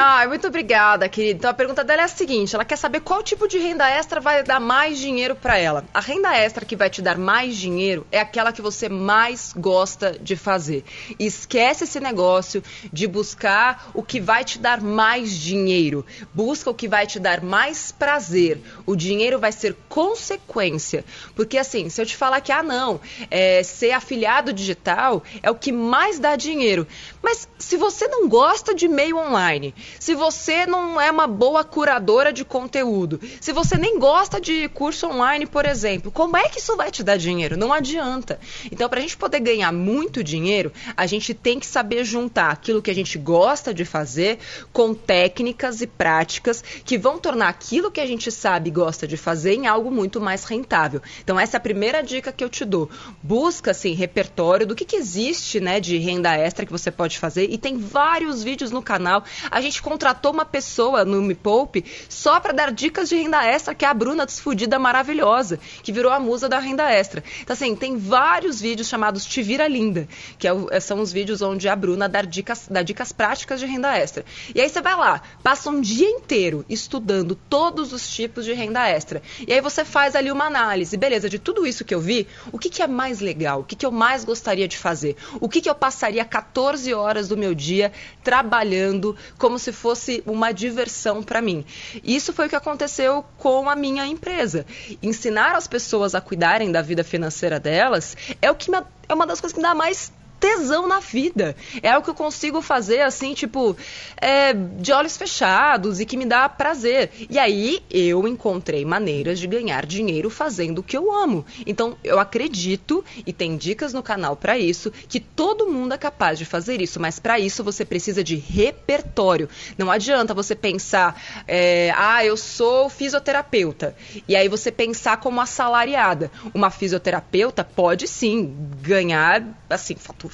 Ah, 0.00 0.24
muito 0.28 0.46
obrigada, 0.46 1.08
querida. 1.08 1.38
Então 1.38 1.50
a 1.50 1.54
pergunta 1.54 1.82
dela 1.82 2.02
é 2.02 2.04
a 2.04 2.08
seguinte: 2.08 2.54
ela 2.54 2.64
quer 2.64 2.76
saber 2.76 3.00
qual 3.00 3.20
tipo 3.20 3.48
de 3.48 3.58
renda 3.58 3.88
extra 3.90 4.20
vai 4.20 4.44
dar 4.44 4.60
mais 4.60 4.96
dinheiro 4.96 5.34
para 5.34 5.58
ela. 5.58 5.84
A 5.92 5.98
renda 5.98 6.36
extra 6.36 6.64
que 6.64 6.76
vai 6.76 6.88
te 6.88 7.02
dar 7.02 7.18
mais 7.18 7.56
dinheiro 7.56 8.06
é 8.12 8.20
aquela 8.20 8.52
que 8.52 8.62
você 8.62 8.88
mais 8.88 9.52
gosta 9.56 10.16
de 10.16 10.36
fazer. 10.36 10.84
Esquece 11.18 11.82
esse 11.82 11.98
negócio 11.98 12.62
de 12.92 13.08
buscar 13.08 13.90
o 13.92 14.00
que 14.00 14.20
vai 14.20 14.44
te 14.44 14.60
dar 14.60 14.80
mais 14.80 15.36
dinheiro. 15.36 16.06
Busca 16.32 16.70
o 16.70 16.74
que 16.74 16.86
vai 16.86 17.04
te 17.04 17.18
dar 17.18 17.42
mais 17.42 17.90
prazer. 17.90 18.62
O 18.86 18.94
dinheiro 18.94 19.40
vai 19.40 19.50
ser 19.50 19.76
consequência. 19.88 21.04
Porque 21.34 21.58
assim, 21.58 21.88
se 21.88 22.00
eu 22.00 22.06
te 22.06 22.16
falar 22.16 22.40
que, 22.40 22.52
ah, 22.52 22.62
não, 22.62 23.00
é, 23.28 23.64
ser 23.64 23.90
afiliado 23.90 24.52
digital 24.52 25.24
é 25.42 25.50
o 25.50 25.56
que 25.56 25.72
mais 25.72 26.20
dá 26.20 26.36
dinheiro. 26.36 26.86
Mas 27.20 27.48
se 27.58 27.76
você 27.76 28.06
não 28.06 28.28
gosta 28.28 28.72
de 28.72 28.86
meio 28.86 29.18
online, 29.18 29.74
se 29.98 30.14
você 30.14 30.66
não 30.66 31.00
é 31.00 31.10
uma 31.10 31.26
boa 31.26 31.64
curadora 31.64 32.32
de 32.32 32.44
conteúdo, 32.44 33.20
se 33.40 33.52
você 33.52 33.76
nem 33.76 33.98
gosta 33.98 34.40
de 34.40 34.68
curso 34.68 35.06
online, 35.06 35.46
por 35.46 35.64
exemplo, 35.64 36.10
como 36.10 36.36
é 36.36 36.48
que 36.48 36.58
isso 36.58 36.76
vai 36.76 36.90
te 36.90 37.02
dar 37.02 37.16
dinheiro? 37.16 37.56
Não 37.56 37.72
adianta. 37.72 38.38
Então, 38.70 38.88
para 38.88 38.98
a 38.98 39.02
gente 39.02 39.16
poder 39.16 39.40
ganhar 39.40 39.72
muito 39.72 40.22
dinheiro, 40.22 40.72
a 40.96 41.06
gente 41.06 41.34
tem 41.34 41.58
que 41.58 41.66
saber 41.66 42.04
juntar 42.04 42.50
aquilo 42.50 42.82
que 42.82 42.90
a 42.90 42.94
gente 42.94 43.18
gosta 43.18 43.72
de 43.72 43.84
fazer 43.84 44.38
com 44.72 44.94
técnicas 44.94 45.80
e 45.80 45.86
práticas 45.86 46.62
que 46.84 46.98
vão 46.98 47.18
tornar 47.18 47.48
aquilo 47.48 47.90
que 47.90 48.00
a 48.00 48.06
gente 48.06 48.30
sabe 48.30 48.68
e 48.68 48.72
gosta 48.72 49.06
de 49.06 49.16
fazer 49.16 49.54
em 49.54 49.66
algo 49.66 49.90
muito 49.90 50.20
mais 50.20 50.44
rentável. 50.44 51.00
Então, 51.22 51.38
essa 51.38 51.56
é 51.56 51.58
a 51.58 51.60
primeira 51.60 52.02
dica 52.02 52.32
que 52.32 52.44
eu 52.44 52.48
te 52.48 52.64
dou. 52.64 52.90
Busca, 53.22 53.70
assim, 53.70 53.94
repertório 53.94 54.66
do 54.66 54.74
que, 54.74 54.84
que 54.84 54.96
existe, 54.96 55.60
né, 55.60 55.80
de 55.80 55.98
renda 55.98 56.34
extra 56.34 56.66
que 56.66 56.72
você 56.72 56.90
pode 56.90 57.18
fazer 57.18 57.48
e 57.50 57.58
tem 57.58 57.76
vários 57.76 58.42
vídeos 58.42 58.70
no 58.70 58.82
canal. 58.82 59.24
A 59.50 59.60
gente 59.60 59.77
contratou 59.82 60.32
uma 60.32 60.44
pessoa 60.44 61.04
no 61.04 61.22
Me 61.22 61.34
Poupe 61.34 61.84
só 62.08 62.40
para 62.40 62.52
dar 62.52 62.72
dicas 62.72 63.08
de 63.08 63.16
renda 63.16 63.44
extra, 63.44 63.74
que 63.74 63.84
é 63.84 63.88
a 63.88 63.94
Bruna 63.94 64.26
Desfudida 64.26 64.78
Maravilhosa, 64.78 65.58
que 65.82 65.92
virou 65.92 66.12
a 66.12 66.20
musa 66.20 66.48
da 66.48 66.58
renda 66.58 66.90
extra. 66.90 67.22
Então, 67.40 67.54
assim, 67.54 67.74
tem 67.74 67.96
vários 67.96 68.60
vídeos 68.60 68.88
chamados 68.88 69.24
Te 69.24 69.42
Vira 69.42 69.68
Linda, 69.68 70.08
que 70.38 70.46
é, 70.46 70.52
é, 70.70 70.80
são 70.80 71.00
os 71.00 71.12
vídeos 71.12 71.42
onde 71.42 71.68
a 71.68 71.76
Bruna 71.76 72.08
dá 72.08 72.22
dicas, 72.22 72.68
dá 72.70 72.82
dicas 72.82 73.12
práticas 73.12 73.60
de 73.60 73.66
renda 73.66 73.96
extra. 73.96 74.24
E 74.54 74.60
aí 74.60 74.68
você 74.68 74.80
vai 74.80 74.96
lá, 74.96 75.22
passa 75.42 75.70
um 75.70 75.80
dia 75.80 76.08
inteiro 76.08 76.64
estudando 76.68 77.34
todos 77.34 77.92
os 77.92 78.08
tipos 78.08 78.44
de 78.44 78.52
renda 78.52 78.88
extra. 78.88 79.22
E 79.46 79.52
aí 79.52 79.60
você 79.60 79.84
faz 79.84 80.14
ali 80.14 80.30
uma 80.30 80.44
análise, 80.44 80.96
beleza, 80.96 81.28
de 81.28 81.38
tudo 81.38 81.66
isso 81.66 81.84
que 81.84 81.94
eu 81.94 82.00
vi, 82.00 82.26
o 82.52 82.58
que, 82.58 82.70
que 82.70 82.82
é 82.82 82.86
mais 82.86 83.20
legal? 83.20 83.60
O 83.60 83.64
que, 83.64 83.76
que 83.76 83.86
eu 83.86 83.92
mais 83.92 84.24
gostaria 84.24 84.68
de 84.68 84.76
fazer? 84.76 85.16
O 85.40 85.48
que, 85.48 85.60
que 85.60 85.70
eu 85.70 85.74
passaria 85.74 86.24
14 86.24 86.92
horas 86.94 87.28
do 87.28 87.36
meu 87.36 87.54
dia 87.54 87.92
trabalhando 88.22 89.16
como 89.38 89.57
se 89.58 89.72
fosse 89.72 90.22
uma 90.26 90.52
diversão 90.52 91.22
para 91.22 91.40
mim. 91.40 91.64
Isso 92.02 92.32
foi 92.32 92.46
o 92.46 92.48
que 92.48 92.56
aconteceu 92.56 93.24
com 93.36 93.68
a 93.68 93.76
minha 93.76 94.06
empresa. 94.06 94.64
Ensinar 95.02 95.54
as 95.54 95.66
pessoas 95.66 96.14
a 96.14 96.20
cuidarem 96.20 96.70
da 96.72 96.82
vida 96.82 97.04
financeira 97.04 97.58
delas 97.58 98.16
é 98.40 98.50
o 98.50 98.54
que 98.54 98.70
me, 98.70 98.78
é 99.08 99.14
uma 99.14 99.26
das 99.26 99.40
coisas 99.40 99.54
que 99.54 99.60
me 99.60 99.68
dá 99.68 99.74
mais 99.74 100.12
tesão 100.38 100.86
na 100.86 101.00
vida. 101.00 101.56
É 101.82 101.90
algo 101.90 102.04
que 102.04 102.10
eu 102.10 102.14
consigo 102.14 102.62
fazer 102.62 103.02
assim, 103.02 103.34
tipo, 103.34 103.76
é, 104.16 104.52
de 104.52 104.92
olhos 104.92 105.16
fechados 105.16 106.00
e 106.00 106.06
que 106.06 106.16
me 106.16 106.24
dá 106.24 106.48
prazer. 106.48 107.10
E 107.28 107.38
aí 107.38 107.82
eu 107.90 108.26
encontrei 108.26 108.84
maneiras 108.84 109.38
de 109.38 109.46
ganhar 109.46 109.84
dinheiro 109.84 110.30
fazendo 110.30 110.78
o 110.78 110.82
que 110.82 110.96
eu 110.96 111.12
amo. 111.12 111.44
Então 111.66 111.96
eu 112.04 112.18
acredito 112.18 113.04
e 113.26 113.32
tem 113.32 113.56
dicas 113.56 113.92
no 113.92 114.02
canal 114.02 114.36
para 114.36 114.58
isso 114.58 114.92
que 115.08 115.20
todo 115.20 115.66
mundo 115.66 115.94
é 115.94 115.98
capaz 115.98 116.38
de 116.38 116.44
fazer 116.44 116.80
isso, 116.80 117.00
mas 117.00 117.18
para 117.18 117.38
isso 117.38 117.64
você 117.64 117.84
precisa 117.84 118.22
de 118.22 118.36
repertório. 118.36 119.48
Não 119.76 119.90
adianta 119.90 120.34
você 120.34 120.54
pensar, 120.54 121.20
é, 121.46 121.92
ah, 121.96 122.24
eu 122.24 122.36
sou 122.36 122.88
fisioterapeuta 122.88 123.94
e 124.26 124.36
aí 124.36 124.48
você 124.48 124.70
pensar 124.70 125.18
como 125.18 125.40
assalariada. 125.40 126.30
Uma 126.54 126.70
fisioterapeuta 126.70 127.64
pode 127.64 128.06
sim 128.06 128.54
ganhar 128.80 129.44
assim 129.68 129.96
faturar 129.96 130.27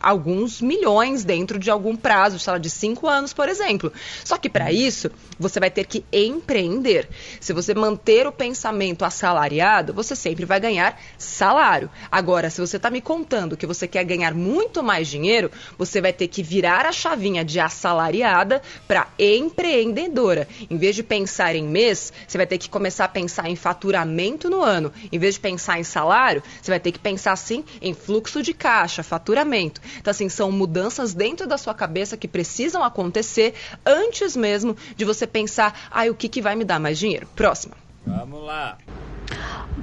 alguns 0.00 0.60
milhões 0.60 1.24
dentro 1.24 1.58
de 1.58 1.70
algum 1.70 1.96
prazo, 1.96 2.38
sei 2.38 2.52
lá, 2.52 2.58
de 2.58 2.68
cinco 2.68 3.06
anos, 3.06 3.32
por 3.32 3.48
exemplo. 3.48 3.92
Só 4.24 4.36
que 4.36 4.50
para 4.50 4.72
isso, 4.72 5.10
você 5.38 5.60
vai 5.60 5.70
ter 5.70 5.86
que 5.86 6.04
empreender. 6.12 7.08
Se 7.40 7.52
você 7.52 7.72
manter 7.74 8.26
o 8.26 8.32
pensamento 8.32 9.04
assalariado, 9.04 9.94
você 9.94 10.16
sempre 10.16 10.44
vai 10.44 10.58
ganhar 10.58 11.00
salário. 11.16 11.88
Agora, 12.10 12.50
se 12.50 12.60
você 12.60 12.76
está 12.76 12.90
me 12.90 13.00
contando 13.00 13.56
que 13.56 13.66
você 13.66 13.86
quer 13.86 14.04
ganhar 14.04 14.34
muito 14.34 14.82
mais 14.82 15.06
dinheiro, 15.06 15.50
você 15.78 16.00
vai 16.00 16.12
ter 16.12 16.28
que 16.28 16.42
virar 16.42 16.84
a 16.84 16.92
chavinha 16.92 17.44
de 17.44 17.60
assalariada 17.60 18.60
para 18.88 19.08
empreendedora. 19.18 20.48
Em 20.68 20.76
vez 20.76 20.96
de 20.96 21.02
pensar 21.02 21.54
em 21.54 21.64
mês, 21.64 22.12
você 22.26 22.36
vai 22.36 22.46
ter 22.46 22.58
que 22.58 22.68
começar 22.68 23.04
a 23.04 23.08
pensar 23.08 23.48
em 23.48 23.56
faturamento 23.56 24.50
no 24.50 24.62
ano. 24.62 24.92
Em 25.10 25.18
vez 25.18 25.34
de 25.34 25.40
pensar 25.40 25.78
em 25.78 25.84
salário, 25.84 26.42
você 26.60 26.70
vai 26.70 26.80
ter 26.80 26.92
que 26.92 26.98
pensar 26.98 27.32
assim 27.32 27.64
em 27.80 27.94
fluxo 27.94 28.42
de 28.42 28.52
caixa, 28.52 29.01
faturamento. 29.02 29.80
Então, 29.98 30.10
assim, 30.10 30.28
são 30.28 30.50
mudanças 30.50 31.14
dentro 31.14 31.46
da 31.46 31.58
sua 31.58 31.74
cabeça 31.74 32.16
que 32.16 32.28
precisam 32.28 32.82
acontecer 32.82 33.54
antes 33.84 34.36
mesmo 34.36 34.76
de 34.96 35.04
você 35.04 35.26
pensar, 35.26 35.88
ai, 35.90 36.08
ah, 36.08 36.10
o 36.10 36.14
que, 36.14 36.28
que 36.28 36.42
vai 36.42 36.54
me 36.54 36.64
dar 36.64 36.78
mais 36.78 36.98
dinheiro? 36.98 37.26
Próxima. 37.34 37.76
Vamos 38.06 38.42
lá. 38.44 38.78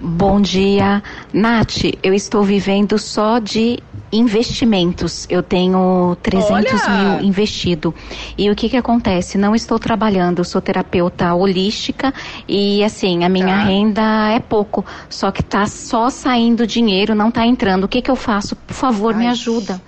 Bom 0.02 0.40
dia, 0.40 1.04
Nath. 1.34 1.84
Eu 2.02 2.14
estou 2.14 2.44
vivendo 2.44 2.98
só 2.98 3.40
de 3.40 3.80
investimentos. 4.12 5.28
Eu 5.30 5.44
tenho 5.44 6.16
300 6.22 6.52
Olha! 6.52 7.18
mil 7.18 7.28
investido. 7.28 7.94
E 8.38 8.50
o 8.50 8.56
que 8.56 8.70
que 8.70 8.78
acontece? 8.78 9.38
Não 9.38 9.54
estou 9.54 9.78
trabalhando. 9.78 10.40
Eu 10.40 10.46
sou 10.46 10.62
terapeuta 10.62 11.34
holística 11.34 12.14
e 12.48 12.84
assim 12.84 13.24
a 13.24 13.30
minha 13.30 13.48
tá. 13.48 13.64
renda 13.64 14.30
é 14.32 14.40
pouco. 14.40 14.86
Só 15.10 15.32
que 15.32 15.44
tá 15.44 15.66
só 15.66 16.10
saindo 16.10 16.66
dinheiro, 16.66 17.14
não 17.14 17.30
tá 17.30 17.46
entrando. 17.46 17.84
O 17.84 17.88
que 17.88 18.02
que 18.02 18.12
eu 18.12 18.16
faço? 18.16 18.56
Por 18.56 18.74
favor, 18.74 19.14
Ai. 19.14 19.20
me 19.20 19.28
ajuda. 19.28 19.82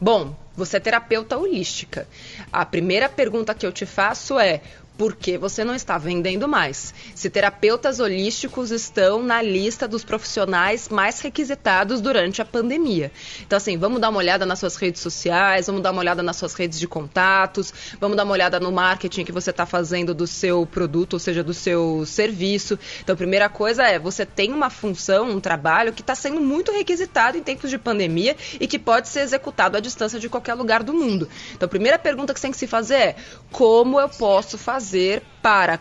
Bom, 0.00 0.34
você 0.56 0.76
é 0.76 0.80
terapeuta 0.80 1.36
holística. 1.36 2.06
A 2.52 2.64
primeira 2.64 3.08
pergunta 3.08 3.54
que 3.54 3.66
eu 3.66 3.72
te 3.72 3.86
faço 3.86 4.38
é: 4.38 4.60
porque 5.00 5.38
você 5.38 5.64
não 5.64 5.74
está 5.74 5.96
vendendo 5.96 6.46
mais. 6.46 6.92
Se 7.14 7.30
terapeutas 7.30 8.00
holísticos 8.00 8.70
estão 8.70 9.22
na 9.22 9.40
lista 9.40 9.88
dos 9.88 10.04
profissionais 10.04 10.90
mais 10.90 11.22
requisitados 11.22 12.02
durante 12.02 12.42
a 12.42 12.44
pandemia. 12.44 13.10
Então, 13.40 13.56
assim, 13.56 13.78
vamos 13.78 13.98
dar 13.98 14.10
uma 14.10 14.18
olhada 14.18 14.44
nas 14.44 14.58
suas 14.58 14.76
redes 14.76 15.00
sociais, 15.00 15.68
vamos 15.68 15.80
dar 15.80 15.92
uma 15.92 16.00
olhada 16.00 16.22
nas 16.22 16.36
suas 16.36 16.52
redes 16.52 16.78
de 16.78 16.86
contatos, 16.86 17.72
vamos 17.98 18.14
dar 18.14 18.24
uma 18.24 18.34
olhada 18.34 18.60
no 18.60 18.70
marketing 18.70 19.24
que 19.24 19.32
você 19.32 19.48
está 19.48 19.64
fazendo 19.64 20.14
do 20.14 20.26
seu 20.26 20.66
produto, 20.66 21.14
ou 21.14 21.18
seja, 21.18 21.42
do 21.42 21.54
seu 21.54 22.04
serviço. 22.04 22.78
Então, 23.02 23.14
a 23.14 23.16
primeira 23.16 23.48
coisa 23.48 23.84
é, 23.84 23.98
você 23.98 24.26
tem 24.26 24.52
uma 24.52 24.68
função, 24.68 25.30
um 25.30 25.40
trabalho 25.40 25.94
que 25.94 26.02
está 26.02 26.14
sendo 26.14 26.42
muito 26.42 26.72
requisitado 26.72 27.38
em 27.38 27.42
tempos 27.42 27.70
de 27.70 27.78
pandemia 27.78 28.36
e 28.60 28.66
que 28.66 28.78
pode 28.78 29.08
ser 29.08 29.20
executado 29.20 29.78
à 29.78 29.80
distância 29.80 30.20
de 30.20 30.28
qualquer 30.28 30.52
lugar 30.52 30.82
do 30.82 30.92
mundo. 30.92 31.26
Então, 31.54 31.64
a 31.64 31.70
primeira 31.70 31.98
pergunta 31.98 32.34
que 32.34 32.38
você 32.38 32.48
tem 32.48 32.52
que 32.52 32.58
se 32.58 32.66
fazer 32.66 32.96
é, 32.96 33.16
como 33.50 33.98
eu 33.98 34.10
posso 34.10 34.58
fazer 34.58 34.89
fazer 34.90 35.22
para 35.40 35.78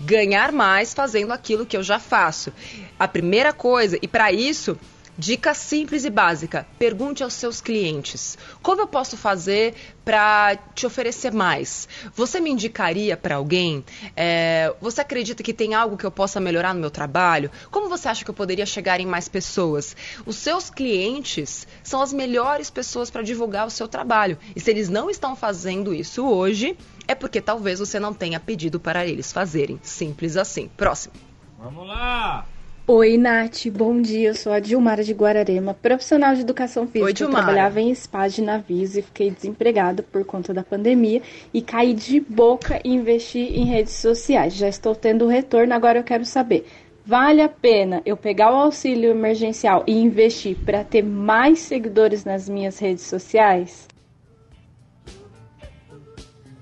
ganhar 0.00 0.50
mais 0.50 0.92
fazendo 0.92 1.32
aquilo 1.32 1.64
que 1.64 1.76
eu 1.76 1.82
já 1.82 2.00
faço? 2.00 2.52
A 2.98 3.06
primeira 3.06 3.52
coisa, 3.52 3.96
e 4.02 4.08
para 4.08 4.32
isso, 4.32 4.76
Dica 5.20 5.52
simples 5.52 6.04
e 6.04 6.10
básica: 6.10 6.64
pergunte 6.78 7.24
aos 7.24 7.34
seus 7.34 7.60
clientes: 7.60 8.38
como 8.62 8.82
eu 8.82 8.86
posso 8.86 9.16
fazer 9.16 9.74
para 10.04 10.56
te 10.76 10.86
oferecer 10.86 11.32
mais? 11.32 11.88
Você 12.14 12.38
me 12.38 12.50
indicaria 12.50 13.16
para 13.16 13.34
alguém? 13.34 13.84
É, 14.16 14.72
você 14.80 15.00
acredita 15.00 15.42
que 15.42 15.52
tem 15.52 15.74
algo 15.74 15.96
que 15.96 16.06
eu 16.06 16.10
possa 16.12 16.38
melhorar 16.38 16.72
no 16.72 16.78
meu 16.78 16.88
trabalho? 16.88 17.50
Como 17.68 17.88
você 17.88 18.06
acha 18.06 18.24
que 18.24 18.30
eu 18.30 18.34
poderia 18.34 18.64
chegar 18.64 19.00
em 19.00 19.06
mais 19.06 19.28
pessoas? 19.28 19.96
Os 20.24 20.36
seus 20.36 20.70
clientes 20.70 21.66
são 21.82 22.00
as 22.00 22.12
melhores 22.12 22.70
pessoas 22.70 23.10
para 23.10 23.22
divulgar 23.22 23.66
o 23.66 23.70
seu 23.70 23.88
trabalho. 23.88 24.38
E 24.54 24.60
se 24.60 24.70
eles 24.70 24.88
não 24.88 25.10
estão 25.10 25.34
fazendo 25.34 25.92
isso 25.92 26.24
hoje, 26.24 26.76
é 27.08 27.14
porque 27.14 27.40
talvez 27.40 27.80
você 27.80 27.98
não 27.98 28.12
tenha 28.12 28.38
pedido 28.38 28.78
para 28.78 29.06
eles 29.06 29.32
fazerem. 29.32 29.80
Simples 29.82 30.36
assim. 30.36 30.70
Próximo. 30.76 31.14
Vamos 31.58 31.88
lá! 31.88 32.46
Oi, 32.86 33.18
Nath, 33.18 33.66
bom 33.70 34.00
dia. 34.00 34.28
Eu 34.28 34.34
sou 34.34 34.50
a 34.50 34.60
Dilmara 34.60 35.04
de 35.04 35.12
Guararema, 35.12 35.74
profissional 35.74 36.34
de 36.34 36.40
educação 36.40 36.86
física. 36.86 37.04
Oi, 37.04 37.12
Dilmara. 37.12 37.40
Eu 37.40 37.44
trabalhava 37.44 37.80
em 37.80 37.94
spa 37.94 38.28
de 38.28 38.40
navios 38.40 38.96
e 38.96 39.02
fiquei 39.02 39.30
desempregada 39.30 40.02
por 40.02 40.24
conta 40.24 40.54
da 40.54 40.62
pandemia 40.62 41.20
e 41.52 41.60
caí 41.60 41.92
de 41.92 42.20
boca 42.20 42.80
e 42.84 42.94
investi 42.94 43.40
em 43.40 43.66
redes 43.66 43.94
sociais. 43.94 44.54
Já 44.54 44.68
estou 44.68 44.94
tendo 44.94 45.26
retorno, 45.26 45.74
agora 45.74 45.98
eu 45.98 46.04
quero 46.04 46.24
saber. 46.24 46.66
Vale 47.04 47.42
a 47.42 47.48
pena 47.48 48.00
eu 48.06 48.16
pegar 48.16 48.52
o 48.52 48.56
auxílio 48.56 49.10
emergencial 49.10 49.84
e 49.86 49.92
investir 49.92 50.56
para 50.56 50.84
ter 50.84 51.02
mais 51.02 51.58
seguidores 51.58 52.24
nas 52.24 52.48
minhas 52.48 52.78
redes 52.78 53.04
sociais? 53.04 53.86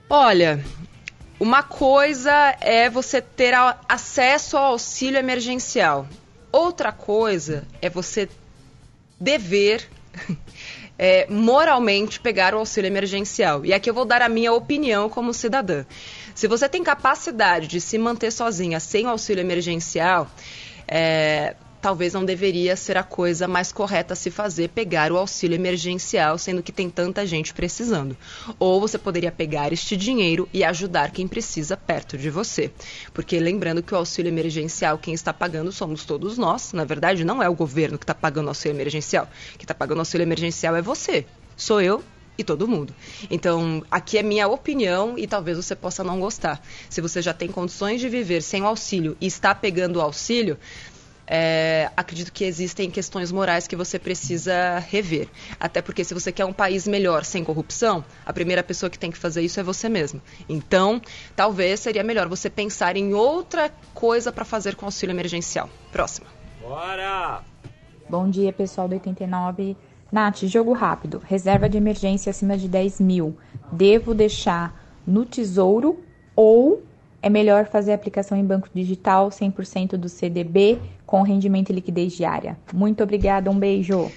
Olha, 0.09 0.65
uma 1.39 1.65
coisa 1.65 2.57
é 2.61 2.89
você 2.89 3.21
ter 3.21 3.55
acesso 3.89 4.57
ao 4.57 4.67
auxílio 4.67 5.19
emergencial. 5.19 6.07
Outra 6.53 6.93
coisa 6.93 7.67
é 7.83 7.91
você 7.91 8.29
dever 9.19 9.89
é, 10.97 11.27
moralmente 11.29 12.21
pegar 12.21 12.55
o 12.55 12.59
auxílio 12.59 12.87
emergencial. 12.87 13.65
E 13.65 13.75
aqui 13.75 13.91
eu 13.91 13.95
vou 13.95 14.05
dar 14.05 14.23
a 14.23 14.29
minha 14.29 14.53
opinião 14.53 15.11
como 15.11 15.35
cidadã. 15.35 15.85
Se 16.37 16.47
você 16.47 16.69
tem 16.69 16.85
capacidade 16.85 17.67
de 17.67 17.81
se 17.81 17.99
manter 17.99 18.31
sozinha 18.31 18.79
sem 18.79 19.07
o 19.07 19.11
auxílio 19.11 19.41
emergencial, 19.41 20.31
é, 20.87 21.57
talvez 21.87 22.15
não 22.15 22.25
deveria 22.25 22.75
ser 22.75 22.97
a 22.97 23.05
coisa 23.05 23.47
mais 23.47 23.71
correta 23.71 24.15
a 24.15 24.17
se 24.17 24.29
fazer 24.29 24.71
pegar 24.71 25.13
o 25.13 25.17
auxílio 25.17 25.55
emergencial, 25.55 26.37
sendo 26.37 26.61
que 26.61 26.73
tem 26.73 26.91
tanta 26.91 27.25
gente 27.25 27.55
precisando. 27.55 28.17
Ou 28.59 28.81
você 28.81 28.99
poderia 28.99 29.31
pegar 29.31 29.73
este 29.73 29.97
dinheiro 29.97 30.49
e 30.53 30.65
ajudar 30.65 31.13
quem 31.13 31.29
precisa 31.29 31.77
perto 31.77 32.19
de 32.19 32.29
você. 32.29 32.73
Porque 33.15 33.39
lembrando 33.39 33.85
que 33.85 33.95
o 33.95 33.97
auxílio 33.97 34.29
emergencial, 34.29 34.99
quem 34.99 35.15
está 35.15 35.33
pagando 35.33 35.71
somos 35.71 36.05
todos 36.05 36.37
nós. 36.37 36.73
Na 36.73 36.85
verdade, 36.85 37.25
não 37.25 37.41
é 37.41 37.49
o 37.49 37.55
governo 37.55 37.97
que 37.99 38.03
está 38.03 38.17
pagando 38.17 38.47
o 38.47 38.49
auxílio 38.49 38.75
emergencial. 38.75 39.29
Quem 39.53 39.63
está 39.63 39.73
pagando 39.73 39.99
o 39.99 40.01
auxílio 40.01 40.25
emergencial 40.25 40.75
é 40.75 40.83
você. 40.83 41.25
Sou 41.57 41.81
eu 41.81 42.03
e 42.37 42.45
todo 42.45 42.69
mundo. 42.69 42.93
Então, 43.31 43.83
aqui 43.89 44.19
é 44.19 44.25
minha 44.25 44.49
opinião 44.49 45.17
e 45.17 45.27
talvez 45.27 45.57
você 45.57 45.77
possa 45.77 46.03
não 46.05 46.19
gostar. 46.19 46.61
Se 46.91 47.01
você 47.01 47.23
já 47.23 47.33
tem 47.33 47.49
condições 47.49 48.01
de 48.01 48.09
viver 48.09 48.43
sem 48.43 48.63
o 48.63 48.67
auxílio 48.67 49.17
e 49.21 49.27
está 49.27 49.55
pegando 49.55 49.97
o 49.97 50.03
auxílio, 50.03 50.59
é, 51.27 51.91
acredito 51.97 52.33
que 52.33 52.45
existem 52.45 52.91
questões 52.91 53.33
morais 53.33 53.67
que 53.67 53.75
você 53.75 53.99
precisa 53.99 54.79
rever. 54.79 55.29
Até 55.59 55.83
porque 55.83 56.05
se 56.05 56.15
você 56.15 56.31
quer 56.31 56.45
um 56.45 56.53
país 56.53 56.87
melhor 56.87 57.25
sem 57.25 57.43
corrupção, 57.43 58.05
a 58.25 58.33
primeira 58.33 58.63
pessoa 58.63 58.89
que 58.89 58.99
tem 58.99 59.11
que 59.11 59.19
fazer 59.19 59.43
isso 59.43 59.59
é 59.59 59.63
você 59.63 59.89
mesmo. 59.89 60.21
Então, 60.49 61.01
talvez 61.35 61.81
seria 61.81 62.05
melhor 62.05 62.29
você 62.29 62.49
pensar 62.49 62.97
em 62.97 63.13
outra 63.13 63.71
coisa 63.93 64.31
para 64.31 64.45
fazer 64.45 64.77
com 64.77 64.87
auxílio 64.87 65.13
emergencial. 65.13 65.69
Próxima. 65.91 66.29
Bora! 66.61 67.43
Bom 68.09 68.31
dia, 68.31 68.53
pessoal 68.53 68.87
do 68.87 68.95
89. 68.95 69.77
Nath, 70.13 70.45
jogo 70.45 70.73
rápido. 70.73 71.21
Reserva 71.27 71.69
de 71.69 71.77
emergência 71.77 72.31
acima 72.31 72.57
de 72.57 72.69
10 72.69 73.01
mil. 73.01 73.37
Devo 73.73 74.15
deixar 74.15 74.81
no 75.05 75.25
tesouro 75.25 76.01
ou 76.37 76.83
é 77.21 77.29
melhor 77.29 77.67
fazer 77.67 77.93
aplicação 77.93 78.39
em 78.39 78.45
banco 78.45 78.69
digital 78.73 79.31
100% 79.31 79.97
do 79.97 80.09
CDB 80.09 80.79
com 81.07 81.23
rendimento 81.23 81.71
e 81.71 81.75
liquidez 81.75 82.13
diária? 82.13 82.59
Muito 82.73 83.03
obrigada, 83.03 83.51
um 83.51 83.59
beijo. 83.59 84.11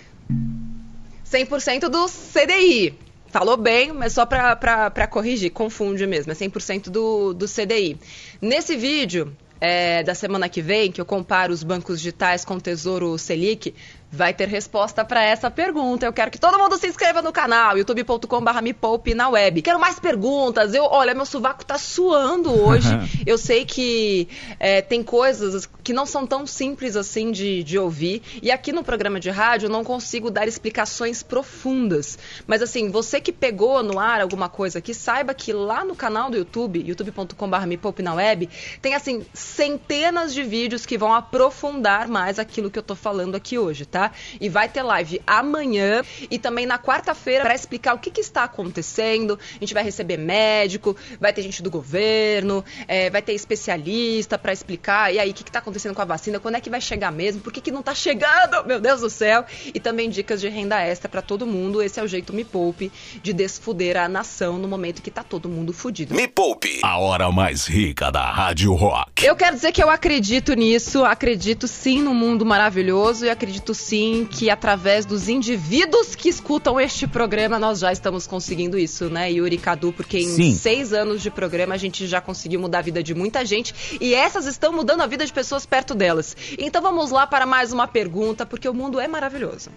100% 1.26 1.88
do 1.88 2.08
CDI. 2.08 2.98
Falou 3.28 3.56
bem, 3.56 3.94
mas 3.94 4.14
só 4.14 4.26
para 4.26 5.08
corrigir, 5.08 5.52
confunde 5.52 6.08
mesmo, 6.08 6.32
é 6.32 6.36
100% 6.36 6.90
do, 6.90 7.34
do 7.34 7.46
CDI. 7.46 7.96
Nesse 8.42 8.76
vídeo, 8.76 9.32
é, 9.62 10.02
da 10.02 10.16
semana 10.16 10.50
que 10.50 10.62
vem, 10.62 10.92
que 10.92 11.00
eu 11.00 11.06
comparo 11.06 11.54
os 11.54 11.64
bancos 11.64 12.00
digitais 12.00 12.44
com 12.44 12.56
o 12.56 12.62
Tesouro 12.62 13.18
Selic, 13.20 13.76
vai 14.12 14.34
ter 14.34 14.48
resposta 14.48 15.06
para 15.06 15.24
essa 15.24 15.52
pergunta. 15.52 16.06
Eu 16.06 16.14
quero 16.14 16.32
que 16.32 16.40
todo 16.40 16.58
mundo 16.58 16.78
se 16.78 16.88
inscreva 16.88 17.22
no 17.22 17.32
canal, 17.32 17.78
youtube.com.br 17.78 18.62
me 18.62 18.74
poupe 18.74 19.14
na 19.14 19.30
web. 19.30 19.62
Quero 19.62 19.80
mais 19.80 20.00
perguntas. 20.00 20.74
Eu, 20.74 20.86
olha, 20.86 21.14
meu 21.14 21.26
sovaco 21.26 21.64
tá 21.64 21.78
suando 21.78 22.52
hoje. 22.52 22.90
eu 23.26 23.38
sei 23.38 23.66
que 23.66 24.28
é, 24.60 24.82
tem 24.82 25.04
coisas 25.04 25.70
que 25.84 25.94
não 25.94 26.06
são 26.06 26.26
tão 26.26 26.48
simples 26.48 26.96
assim 26.96 27.32
de, 27.32 27.64
de 27.64 27.78
ouvir. 27.78 28.22
E 28.42 28.52
aqui 28.52 28.72
no 28.72 28.84
programa 28.84 29.20
de 29.20 29.30
rádio 29.30 29.68
eu 29.68 29.72
não 29.72 29.84
consigo 29.84 30.32
dar 30.32 30.48
explicações 30.48 31.22
profundas. 31.22 32.18
Mas 32.48 32.64
assim, 32.64 32.90
você 32.90 33.22
que 33.22 33.32
pegou 33.32 33.84
no 33.84 34.00
ar 34.00 34.22
alguma 34.22 34.50
coisa 34.50 34.80
aqui, 34.80 34.94
saiba 34.94 35.34
que 35.34 35.54
lá 35.54 35.86
no 35.86 35.96
canal 35.96 36.32
do 36.32 36.38
YouTube, 36.38 36.84
youtube.com.br 36.84 37.66
me 37.68 37.78
poupe 37.78 38.02
na 38.02 38.16
web, 38.16 38.50
tem 38.82 38.96
assim 38.96 39.24
centenas 39.34 40.34
de 40.34 40.42
vídeos 40.42 40.86
que 40.86 40.98
vão 40.98 41.14
aprofundar 41.14 42.08
mais 42.08 42.40
aquilo 42.40 42.72
que 42.72 42.80
eu 42.80 42.84
tô 42.84 42.96
falando 42.96 43.36
aqui 43.36 43.58
hoje, 43.58 43.86
tá? 43.86 43.99
Tá? 44.00 44.12
E 44.40 44.48
vai 44.48 44.70
ter 44.70 44.82
live 44.82 45.22
amanhã 45.28 46.02
e 46.32 46.40
também 46.40 46.66
na 46.66 46.80
quarta-feira 46.80 47.44
para 47.44 47.54
explicar 47.54 47.94
o 47.94 48.00
que, 48.00 48.10
que, 48.10 48.22
está 48.22 48.46
acontecendo. 48.46 49.38
A 49.56 49.60
gente 49.60 49.74
vai 49.74 49.84
receber 49.84 50.18
médico, 50.18 50.96
vai 51.20 51.34
ter 51.34 51.42
gente 51.42 51.62
do 51.62 51.70
governo, 51.70 52.64
é, 52.88 53.10
vai 53.10 53.22
ter 53.22 53.34
especialista 53.34 54.38
para 54.38 54.54
explicar. 54.54 55.14
E 55.14 55.20
aí, 55.20 55.32
o 55.32 55.34
que 55.34 55.44
está 55.44 55.60
acontecendo 55.60 55.94
com 55.94 56.02
a 56.02 56.06
vacina? 56.06 56.40
Quando 56.40 56.56
é 56.56 56.62
que 56.62 56.70
vai 56.70 56.80
chegar 56.80 57.12
mesmo? 57.12 57.42
Por 57.42 57.52
que, 57.52 57.60
que 57.60 57.72
não 57.72 57.82
está 57.82 57.94
chegando? 57.94 58.64
Meu 58.68 58.80
Deus 58.80 59.02
do 59.02 59.10
céu! 59.10 59.44
E 59.74 59.80
também 59.80 60.10
dicas 60.10 60.40
de 60.40 60.48
renda 60.48 60.80
extra 60.82 61.10
para 61.10 61.22
todo 61.22 61.46
mundo. 61.46 61.82
Esse 61.82 62.00
é 62.00 62.04
o 62.04 62.08
jeito 62.08 62.32
Me 62.32 62.46
Poupe 62.46 62.92
de 63.22 63.34
desfuder 63.34 63.98
a 63.98 64.08
nação 64.08 64.58
no 64.58 64.68
momento 64.68 65.02
que 65.02 65.12
tá 65.12 65.24
todo 65.24 65.50
mundo 65.50 65.74
fudido. 65.74 66.16
Me 66.16 66.28
Poupe, 66.28 66.80
a 66.84 66.98
hora 66.98 67.32
mais 67.32 67.66
rica 67.66 68.12
da 68.12 68.32
Rádio 68.32 68.74
Rock. 68.74 69.26
Eu 69.26 69.36
quero 69.36 69.56
dizer 69.56 69.72
que 69.72 69.84
eu 69.84 69.90
acredito 69.90 70.54
nisso, 70.54 71.04
acredito 71.04 71.68
sim 71.68 72.02
no 72.02 72.14
mundo 72.14 72.46
maravilhoso 72.46 73.26
e 73.26 73.30
acredito 73.30 73.74
sim 73.74 73.89
sim 73.90 74.28
que 74.30 74.52
através 74.52 75.04
dos 75.04 75.28
indivíduos 75.28 76.14
que 76.16 76.30
escutam 76.30 76.80
este 76.80 77.08
programa 77.08 77.58
nós 77.58 77.80
já 77.80 77.92
estamos 77.92 78.28
conseguindo 78.28 78.78
isso, 78.78 79.10
né, 79.10 79.32
Yuri 79.32 79.58
Cadu? 79.58 79.92
Porque 79.92 80.20
em 80.20 80.28
sim. 80.28 80.54
seis 80.54 80.94
anos 80.94 81.24
de 81.24 81.32
programa 81.32 81.74
a 81.74 81.78
gente 81.78 82.06
já 82.06 82.22
conseguiu 82.22 82.60
mudar 82.60 82.80
a 82.80 82.82
vida 82.84 83.02
de 83.02 83.16
muita 83.16 83.44
gente 83.44 83.98
e 84.00 84.14
essas 84.14 84.46
estão 84.46 84.72
mudando 84.72 85.02
a 85.02 85.08
vida 85.08 85.26
de 85.26 85.34
pessoas 85.34 85.66
perto 85.66 85.96
delas. 85.96 86.38
Então 86.60 86.84
vamos 86.84 87.10
lá 87.10 87.26
para 87.26 87.48
mais 87.48 87.74
uma 87.74 87.88
pergunta, 87.88 88.46
porque 88.46 88.70
o 88.70 88.74
mundo 88.74 89.00
é 89.00 89.08
maravilhoso. 89.08 89.72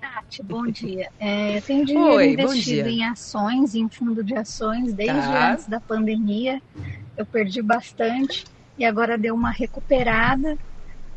Tati, 0.00 0.42
bom 0.42 0.66
dia. 0.66 1.10
É, 1.20 1.58
eu 1.58 1.62
tenho 1.62 1.84
dinheiro 1.86 2.14
Oi, 2.14 2.32
investido 2.32 2.88
em 2.88 3.04
ações, 3.04 3.74
em 3.74 3.90
fundo 3.90 4.24
de 4.24 4.34
ações, 4.34 4.94
desde 4.94 5.20
tá. 5.20 5.52
antes 5.52 5.66
da 5.66 5.78
pandemia. 5.78 6.62
Eu 7.14 7.26
perdi 7.26 7.60
bastante 7.60 8.46
e 8.78 8.86
agora 8.86 9.18
deu 9.18 9.34
uma 9.34 9.50
recuperada 9.50 10.56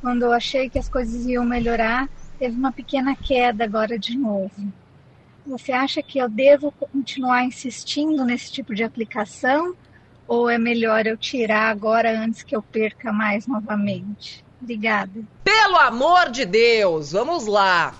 quando 0.06 0.22
eu 0.22 0.32
achei 0.32 0.70
que 0.70 0.78
as 0.78 0.88
coisas 0.88 1.26
iam 1.26 1.44
melhorar, 1.44 2.08
teve 2.38 2.56
uma 2.56 2.72
pequena 2.72 3.16
queda 3.16 3.64
agora 3.64 3.98
de 3.98 4.16
novo. 4.16 4.52
Você 5.48 5.72
acha 5.72 6.00
que 6.04 6.20
eu 6.20 6.30
devo 6.30 6.72
continuar 6.72 7.44
insistindo 7.44 8.24
nesse 8.24 8.52
tipo 8.52 8.76
de 8.76 8.84
aplicação 8.84 9.74
ou 10.28 10.48
é 10.48 10.60
melhor 10.60 11.08
eu 11.08 11.18
tirar 11.18 11.72
agora 11.72 12.20
antes 12.20 12.44
que 12.44 12.56
eu 12.56 12.62
perca 12.62 13.12
mais 13.12 13.48
novamente? 13.48 14.46
Obrigada. 14.62 15.24
Pelo 15.44 15.78
amor 15.78 16.30
de 16.30 16.46
Deus, 16.46 17.12
vamos 17.12 17.48
lá. 17.48 17.96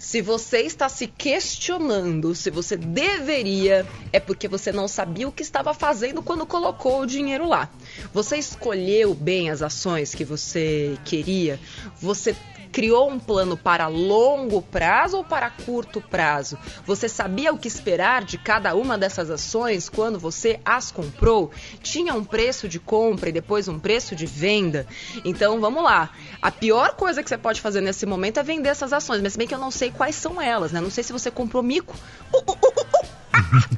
Se 0.00 0.22
você 0.22 0.62
está 0.62 0.88
se 0.88 1.06
questionando 1.06 2.34
se 2.34 2.50
você 2.50 2.74
deveria, 2.74 3.86
é 4.10 4.18
porque 4.18 4.48
você 4.48 4.72
não 4.72 4.88
sabia 4.88 5.28
o 5.28 5.32
que 5.32 5.42
estava 5.42 5.74
fazendo 5.74 6.22
quando 6.22 6.46
colocou 6.46 7.02
o 7.02 7.06
dinheiro 7.06 7.46
lá. 7.46 7.68
Você 8.10 8.38
escolheu 8.38 9.12
bem 9.14 9.50
as 9.50 9.60
ações 9.60 10.14
que 10.14 10.24
você 10.24 10.96
queria? 11.04 11.60
Você 12.00 12.34
criou 12.72 13.10
um 13.10 13.18
plano 13.18 13.56
para 13.56 13.86
longo 13.86 14.62
prazo 14.62 15.18
ou 15.18 15.24
para 15.24 15.50
curto 15.50 16.00
prazo? 16.00 16.58
Você 16.84 17.08
sabia 17.08 17.52
o 17.52 17.58
que 17.58 17.68
esperar 17.68 18.24
de 18.24 18.38
cada 18.38 18.74
uma 18.74 18.96
dessas 18.96 19.30
ações 19.30 19.88
quando 19.88 20.18
você 20.18 20.60
as 20.64 20.90
comprou? 20.90 21.50
Tinha 21.82 22.14
um 22.14 22.24
preço 22.24 22.68
de 22.68 22.78
compra 22.78 23.28
e 23.28 23.32
depois 23.32 23.68
um 23.68 23.78
preço 23.78 24.14
de 24.14 24.26
venda? 24.26 24.86
Então 25.24 25.60
vamos 25.60 25.82
lá. 25.82 26.10
A 26.40 26.50
pior 26.50 26.94
coisa 26.94 27.22
que 27.22 27.28
você 27.28 27.38
pode 27.38 27.60
fazer 27.60 27.80
nesse 27.80 28.06
momento 28.06 28.40
é 28.40 28.42
vender 28.42 28.70
essas 28.70 28.92
ações, 28.92 29.20
mas 29.20 29.36
bem 29.36 29.46
que 29.46 29.54
eu 29.54 29.58
não 29.58 29.70
sei 29.70 29.90
quais 29.90 30.14
são 30.14 30.40
elas, 30.40 30.72
né? 30.72 30.80
Não 30.80 30.90
sei 30.90 31.04
se 31.04 31.12
você 31.12 31.30
comprou 31.30 31.62
mico. 31.62 31.96
Uh, 32.32 32.38
uh, 32.38 32.52
uh, 32.52 33.06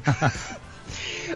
ah! 0.05 0.31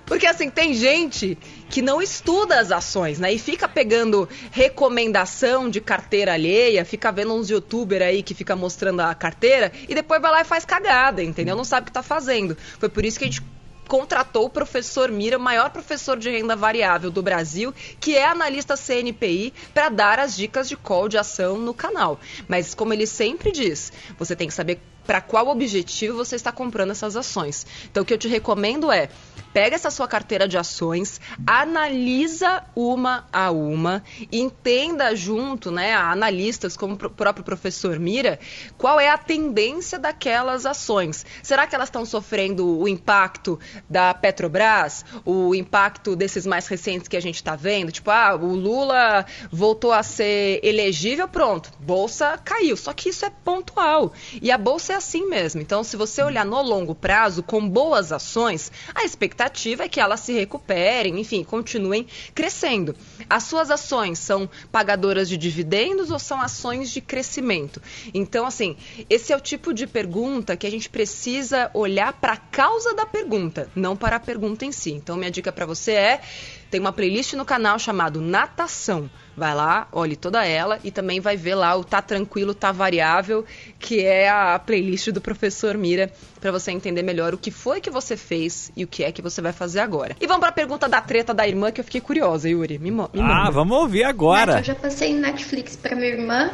Porque 0.08 0.26
assim, 0.26 0.50
tem 0.50 0.74
gente 0.74 1.38
que 1.70 1.82
não 1.82 2.02
estuda 2.02 2.60
as 2.60 2.72
ações, 2.72 3.20
né? 3.20 3.34
E 3.34 3.38
fica 3.38 3.68
pegando 3.68 4.28
recomendação 4.52 5.70
de 5.70 5.82
carteira 5.82 6.34
alheia, 6.34 6.86
fica 6.86 7.12
vendo 7.12 7.34
uns 7.34 7.50
youtuber 7.50 8.02
aí 8.02 8.24
que 8.24 8.34
fica 8.34 8.56
mostrando 8.56 9.02
a 9.02 9.14
carteira 9.14 9.72
e 9.88 9.94
depois 9.94 10.22
vai 10.22 10.32
lá 10.32 10.42
e 10.42 10.46
faz 10.46 10.64
cagada, 10.64 11.22
entendeu? 11.22 11.58
Não 11.58 11.66
sabe 11.66 11.84
o 11.84 11.86
que 11.88 11.92
tá 11.92 12.02
fazendo. 12.02 12.58
Foi 12.80 12.88
por 12.88 13.04
isso 13.04 13.20
que 13.20 13.26
a 13.26 13.28
gente 13.28 13.44
contratou 13.88 14.46
o 14.46 14.50
professor 14.50 15.12
Mira, 15.12 15.40
maior 15.40 15.72
professor 15.72 16.18
de 16.18 16.30
renda 16.30 16.56
variável 16.56 17.10
do 17.10 17.22
Brasil, 17.22 17.74
que 18.00 18.16
é 18.16 18.26
analista 18.26 18.76
CNPI, 18.76 19.54
para 19.74 19.90
dar 19.90 20.20
as 20.20 20.36
dicas 20.36 20.70
de 20.70 20.76
call 20.76 21.10
de 21.10 21.18
ação 21.18 21.58
no 21.58 21.74
canal. 21.74 22.20
Mas 22.48 22.74
como 22.74 22.94
ele 22.94 23.08
sempre 23.08 23.52
diz, 23.52 23.92
você 24.18 24.36
tem 24.36 24.48
que 24.48 24.54
saber 24.54 24.80
para 25.08 25.22
qual 25.22 25.48
objetivo 25.48 26.18
você 26.18 26.36
está 26.36 26.52
comprando 26.52 26.92
essas 26.92 27.16
ações. 27.16 27.66
Então, 27.90 28.04
o 28.04 28.06
que 28.06 28.14
eu 28.14 28.18
te 28.18 28.28
recomendo 28.28 28.92
é 28.92 29.10
pega 29.54 29.76
essa 29.76 29.90
sua 29.90 30.08
carteira 30.08 30.48
de 30.48 30.56
ações, 30.56 31.20
analisa 31.48 32.64
uma 32.76 33.26
a 33.34 33.50
uma, 33.50 34.04
entenda 34.32 35.16
junto, 35.16 35.72
né, 35.72 35.96
a 35.96 36.12
analistas 36.12 36.78
como 36.78 36.94
o 36.94 37.10
próprio 37.10 37.44
professor 37.44 37.98
Mira, 37.98 38.40
qual 38.78 39.00
é 39.00 39.10
a 39.10 39.18
tendência 39.18 39.98
daquelas 39.98 40.66
ações. 40.66 41.26
Será 41.42 41.66
que 41.66 41.74
elas 41.74 41.88
estão 41.88 42.06
sofrendo 42.06 42.78
o 42.78 42.88
impacto 42.88 43.60
da 43.90 44.14
Petrobras, 44.14 45.04
o 45.26 45.56
impacto 45.56 46.16
desses 46.16 46.46
mais 46.46 46.68
recentes 46.68 47.08
que 47.08 47.18
a 47.18 47.22
gente 47.22 47.36
está 47.36 47.56
vendo, 47.56 47.92
tipo, 47.92 48.12
ah, 48.12 48.36
o 48.36 48.54
Lula 48.54 49.26
voltou 49.52 49.92
a 49.92 50.04
ser 50.04 50.60
elegível, 50.62 51.28
pronto, 51.28 51.72
bolsa 51.80 52.40
caiu. 52.44 52.78
Só 52.78 52.94
que 52.94 53.10
isso 53.10 53.26
é 53.26 53.32
pontual. 53.44 54.14
E 54.40 54.52
a 54.52 54.58
bolsa 54.58 54.94
é 54.94 54.97
assim 54.98 55.28
mesmo. 55.28 55.62
Então, 55.62 55.84
se 55.84 55.96
você 55.96 56.22
olhar 56.22 56.46
no 56.46 56.62
longo 56.62 56.94
prazo, 56.94 57.44
com 57.44 57.68
boas 57.68 58.12
ações, 58.12 58.72
a 58.94 59.04
expectativa 59.04 59.84
é 59.84 59.90
que 59.90 60.00
elas 60.00 60.20
se 60.20 60.34
recuperem, 60.34 61.20
enfim, 61.20 61.44
continuem 61.44 62.08
crescendo. 62.34 62.96
As 63.30 63.44
suas 63.44 63.72
ações 63.72 64.20
são 64.20 64.50
pagadoras 64.72 65.30
de 65.30 65.38
dividendos 65.38 66.12
ou 66.12 66.20
são 66.20 66.42
ações 66.42 66.92
de 66.92 67.02
crescimento? 67.02 67.82
Então, 68.14 68.46
assim, 68.46 68.76
esse 69.10 69.32
é 69.32 69.38
o 69.38 69.42
tipo 69.42 69.74
de 69.74 69.88
pergunta 69.88 70.58
que 70.58 70.68
a 70.68 70.72
gente 70.72 70.90
precisa 70.90 71.72
olhar 71.74 72.14
para 72.14 72.34
a 72.34 72.38
causa 72.38 72.94
da 72.94 73.06
pergunta, 73.06 73.70
não 73.76 73.96
para 73.96 74.18
a 74.18 74.20
pergunta 74.20 74.66
em 74.66 74.72
si. 74.72 74.92
Então, 74.92 75.18
minha 75.18 75.32
dica 75.32 75.52
para 75.52 75.66
você 75.66 75.92
é 75.92 76.22
tem 76.70 76.82
uma 76.82 76.92
playlist 76.92 77.34
no 77.34 77.46
canal 77.46 77.80
chamado 77.80 78.20
Natação. 78.20 79.10
Vai 79.38 79.54
lá, 79.54 79.88
olhe 79.92 80.16
toda 80.16 80.44
ela 80.44 80.80
e 80.84 80.90
também 80.90 81.20
vai 81.20 81.38
ver 81.38 81.54
lá 81.54 81.76
o 81.76 81.84
Tá 81.84 82.02
Tranquilo, 82.02 82.56
Tá 82.56 82.72
Variável, 82.72 83.46
que 83.78 84.04
é 84.04 84.28
a 84.28 84.58
playlist 84.58 85.12
do 85.12 85.22
professor 85.22 85.78
Mira, 85.78 86.12
para 86.42 86.52
você 86.52 86.72
entender 86.72 87.04
melhor 87.04 87.36
o 87.36 87.38
que 87.38 87.52
foi 87.52 87.80
que 87.80 87.92
você 87.92 88.18
fez 88.18 88.72
e 88.76 88.84
o 88.84 88.88
que 88.88 89.04
é 89.04 89.12
que 89.12 89.22
você 89.22 89.40
vai 89.40 89.54
fazer 89.54 89.80
agora. 89.80 90.16
E 90.20 90.26
vamos 90.26 90.40
para 90.40 90.50
a 90.50 90.54
pergunta 90.54 90.90
da 90.90 91.00
treta 91.02 91.36
da 91.36 91.48
irmã, 91.48 91.72
que 91.72 91.80
eu 91.80 91.86
fiquei 91.86 92.02
curiosa, 92.02 92.50
Yuri. 92.50 92.80
Me, 92.80 92.90
me 92.90 93.04
ah, 93.20 93.52
vamos 93.52 93.78
ouvir 93.78 94.06
agora. 94.06 94.58
eu 94.58 94.64
já 94.64 94.74
passei 94.74 95.14
Netflix 95.14 95.76
para 95.76 95.96
minha 95.96 96.10
irmã, 96.10 96.50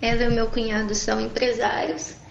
ela 0.00 0.22
e 0.22 0.28
o 0.28 0.32
meu 0.32 0.46
cunhado 0.46 0.94
são 0.94 1.20
empresários. 1.20 2.21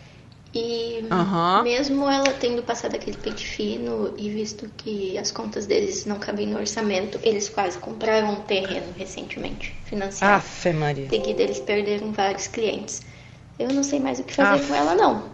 E 0.53 1.05
uhum. 1.09 1.63
mesmo 1.63 2.09
ela 2.09 2.33
tendo 2.33 2.61
passado 2.61 2.95
aquele 2.95 3.15
pente 3.15 3.47
fino 3.47 4.13
e 4.17 4.29
visto 4.29 4.69
que 4.75 5.17
as 5.17 5.31
contas 5.31 5.65
deles 5.65 6.05
não 6.05 6.19
cabem 6.19 6.45
no 6.45 6.59
orçamento, 6.59 7.17
eles 7.23 7.47
quase 7.47 7.77
compraram 7.77 8.33
um 8.33 8.41
terreno 8.41 8.87
recentemente, 8.97 9.73
financiado. 9.85 10.35
Afe 10.35 10.73
Maria. 10.73 11.07
Seguida 11.09 11.41
eles 11.41 11.59
perderam 11.59 12.11
vários 12.11 12.47
clientes. 12.47 13.01
Eu 13.57 13.69
não 13.69 13.81
sei 13.81 13.99
mais 13.99 14.19
o 14.19 14.23
que 14.23 14.33
fazer 14.33 14.59
Aff. 14.59 14.67
com 14.67 14.75
ela, 14.75 14.93
não. 14.93 15.31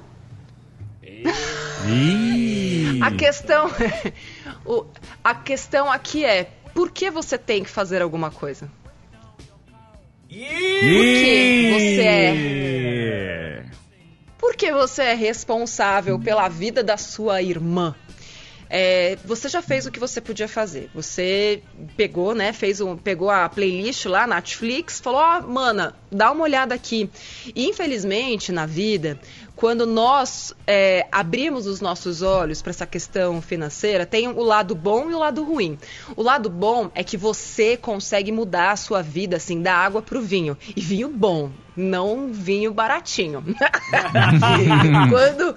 a 3.02 3.12
questão 3.12 3.72
o, 4.66 4.86
a 5.24 5.34
questão 5.34 5.92
aqui 5.92 6.24
é 6.26 6.52
por 6.76 6.92
que 6.92 7.10
você 7.10 7.40
tem 7.40 7.64
que 7.64 7.70
fazer 7.70 8.04
alguma 8.04 8.30
coisa? 8.30 8.70
Porque 10.30 11.72
você 11.74 12.02
é 12.02 13.57
porque 14.48 14.72
você 14.72 15.02
é 15.04 15.14
responsável 15.14 16.18
pela 16.18 16.48
vida 16.48 16.82
da 16.82 16.96
sua 16.96 17.42
irmã. 17.42 17.94
É, 18.70 19.18
você 19.26 19.50
já 19.50 19.62
fez 19.62 19.86
o 19.86 19.92
que 19.92 20.00
você 20.00 20.22
podia 20.22 20.48
fazer. 20.48 20.90
Você 20.96 21.62
pegou, 21.98 22.34
né? 22.34 22.54
Fez 22.54 22.80
um, 22.80 22.96
pegou 22.96 23.30
a 23.30 23.50
playlist 23.50 24.06
lá 24.06 24.26
na 24.26 24.36
Netflix, 24.36 25.02
falou, 25.02 25.20
ó, 25.20 25.40
oh, 25.40 25.52
mana, 25.52 25.94
dá 26.10 26.32
uma 26.32 26.46
olhada 26.46 26.74
aqui. 26.74 27.10
E, 27.54 27.68
infelizmente, 27.68 28.54
na 28.54 28.66
vida, 28.66 29.20
quando 29.54 29.86
nós 29.86 30.54
é, 30.66 31.06
abrimos 31.12 31.68
os 31.68 31.82
nossos 31.82 32.22
olhos 32.22 32.62
para 32.62 32.70
essa 32.70 32.86
questão 32.86 33.42
financeira, 33.42 34.06
tem 34.06 34.30
o 34.30 34.44
lado 34.44 34.74
bom 34.74 35.12
e 35.12 35.14
o 35.14 35.20
lado 35.20 35.44
ruim. 35.44 35.78
O 36.16 36.24
lado 36.24 36.50
bom 36.50 36.90
é 36.96 37.04
que 37.04 37.18
você 37.18 37.76
consegue 37.76 38.32
mudar 38.32 38.72
a 38.72 38.78
sua 38.78 39.02
vida, 39.02 39.36
assim, 39.36 39.62
da 39.62 39.74
água 39.74 40.02
para 40.02 40.18
o 40.18 40.22
vinho. 40.22 40.58
E 40.74 40.80
vinho 40.80 41.10
bom, 41.10 41.52
não 41.78 42.34
vinho 42.34 42.74
baratinho. 42.74 43.44
quando, 45.10 45.56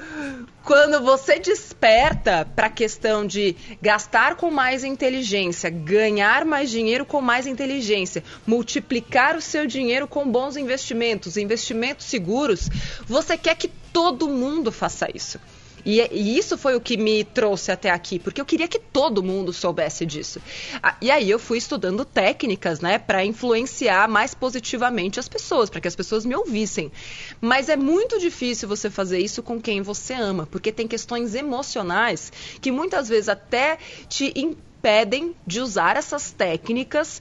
quando 0.63 1.03
você 1.03 1.39
desperta 1.39 2.45
para 2.45 2.67
a 2.67 2.71
questão 2.71 3.27
de 3.27 3.57
gastar 3.81 4.37
com 4.37 4.51
mais 4.51 4.85
inteligência, 4.85 5.71
ganhar 5.71 6.45
mais 6.45 6.71
dinheiro 6.71 7.07
com 7.07 7.23
mais 7.23 7.47
inteligência, 7.47 8.23
multiplicar 8.47 9.35
o 9.35 9.41
seu 9.41 9.67
dinheiro 9.67 10.07
com 10.07 10.31
bons 10.31 10.57
investimentos, 10.57 11.39
investimentos 11.39 12.05
seguros, 12.07 12.69
você 13.07 13.37
quer 13.39 13.57
que 13.57 13.69
todo 13.93 14.29
mundo 14.29 14.71
faça 14.71 15.09
isso. 15.13 15.41
E, 15.85 16.01
e, 16.01 16.39
isso 16.39 16.57
foi 16.59 16.75
o 16.75 16.81
que 16.81 16.97
me 16.97 17.25
trouxe 17.25 17.73
até 17.73 17.91
aqui, 17.91 18.19
porque 18.19 18.41
eu 18.41 18.45
queria 18.45 18.69
que 18.69 18.79
todo 18.79 19.23
mundo 19.23 19.53
soubesse 19.53 20.05
disso. 20.05 20.41
Ah, 20.83 20.97
e 21.01 21.11
aí 21.11 21.29
eu 21.31 21.39
fui 21.39 21.59
estudando 21.59 22.05
técnicas, 22.05 22.81
né, 22.81 22.99
para 22.99 23.25
influenciar 23.25 24.09
mais 24.09 24.35
positivamente 24.35 25.21
as 25.21 25.29
pessoas, 25.29 25.71
para 25.71 25.81
que 25.81 25.89
as 25.89 25.97
pessoas 25.97 26.25
me 26.25 26.35
ouvissem. 26.35 26.91
Mas 27.41 27.69
é 27.69 27.77
muito 27.77 28.19
difícil 28.19 28.69
você 28.69 28.91
fazer 28.91 29.19
isso 29.19 29.43
com 29.43 29.61
quem 29.61 29.83
você 29.83 30.15
ama, 30.15 30.47
porque 30.47 30.73
tem 30.73 30.87
questões 30.87 31.35
emocionais 31.35 32.33
que 32.61 32.71
muitas 32.71 33.09
vezes 33.09 33.29
até 33.29 33.79
te 34.09 34.33
impedem 34.37 35.35
de 35.47 35.61
usar 35.61 35.97
essas 35.97 36.31
técnicas 36.31 37.21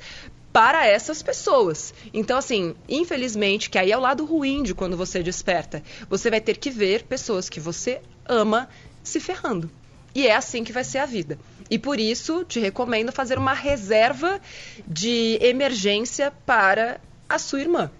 para 0.51 0.85
essas 0.85 1.21
pessoas. 1.21 1.93
Então, 2.13 2.37
assim, 2.37 2.75
infelizmente, 2.87 3.69
que 3.69 3.77
aí 3.77 3.91
é 3.91 3.97
o 3.97 4.01
lado 4.01 4.25
ruim 4.25 4.63
de 4.63 4.73
quando 4.73 4.97
você 4.97 5.21
desperta. 5.21 5.83
Você 6.09 6.29
vai 6.29 6.41
ter 6.41 6.57
que 6.57 6.69
ver 6.69 7.03
pessoas 7.03 7.49
que 7.49 7.59
você 7.59 8.01
ama 8.29 8.69
se 9.03 9.19
ferrando. 9.19 9.69
E 10.15 10.27
é 10.27 10.35
assim 10.35 10.63
que 10.63 10.71
vai 10.71 10.83
ser 10.83 10.99
a 10.99 11.05
vida. 11.05 11.37
E 11.69 11.77
por 11.77 11.99
isso 11.99 12.43
te 12.43 12.59
recomendo 12.59 13.11
fazer 13.11 13.37
uma 13.37 13.53
reserva 13.53 14.39
de 14.87 15.37
emergência 15.41 16.31
para 16.45 17.01
a 17.27 17.37
sua 17.37 17.61
irmã. 17.61 17.91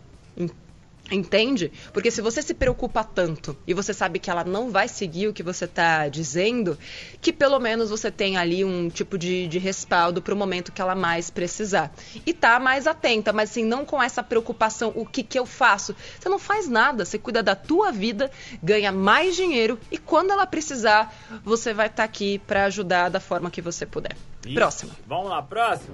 Entende? 1.12 1.72
Porque 1.92 2.12
se 2.12 2.22
você 2.22 2.42
se 2.42 2.54
preocupa 2.54 3.04
tanto 3.04 3.58
e 3.66 3.74
você 3.74 3.94
sabe 3.94 4.20
que 4.20 4.30
ela 4.30 4.44
não 4.44 4.70
vai 4.70 4.88
seguir 4.88 5.28
o 5.28 5.34
que 5.34 5.42
você 5.42 5.66
está 5.66 6.08
dizendo, 6.08 6.78
que 7.22 7.34
pelo 7.34 7.60
menos 7.60 7.90
você 7.90 8.12
tem 8.12 8.38
ali 8.38 8.64
um 8.64 8.90
tipo 8.90 9.18
de, 9.18 9.48
de 9.48 9.58
respaldo 9.58 10.22
para 10.22 10.34
o 10.34 10.38
momento 10.38 10.72
que 10.72 10.82
ela 10.82 10.96
mais 10.96 11.30
precisar. 11.30 11.92
E 12.26 12.34
tá 12.34 12.60
mais 12.60 12.86
atenta, 12.86 13.34
mas 13.34 13.52
assim, 13.52 13.64
não 13.64 13.86
com 13.86 14.02
essa 14.02 14.22
preocupação, 14.22 14.92
o 14.96 15.06
que, 15.06 15.24
que 15.24 15.40
eu 15.40 15.46
faço? 15.46 15.96
Você 16.20 16.30
não 16.30 16.40
faz 16.40 16.68
nada, 16.68 17.06
você 17.06 17.18
cuida 17.18 17.42
da 17.42 17.56
tua 17.56 17.92
vida, 17.92 18.30
ganha 18.62 18.92
mais 18.92 19.36
dinheiro 19.36 19.80
e 19.92 19.98
quando 19.98 20.32
ela 20.32 20.46
precisar, 20.46 21.14
você 21.44 21.74
vai 21.74 21.88
estar 21.88 21.98
tá 21.98 22.04
aqui 22.04 22.40
para 22.40 22.66
ajudar 22.66 23.10
da 23.10 23.20
forma 23.20 23.50
que 23.50 23.62
você 23.62 23.86
puder. 23.86 24.16
Isso. 24.46 24.54
Próximo. 24.54 24.92
Vamos 25.08 25.30
lá, 25.30 25.42
próximo. 25.42 25.94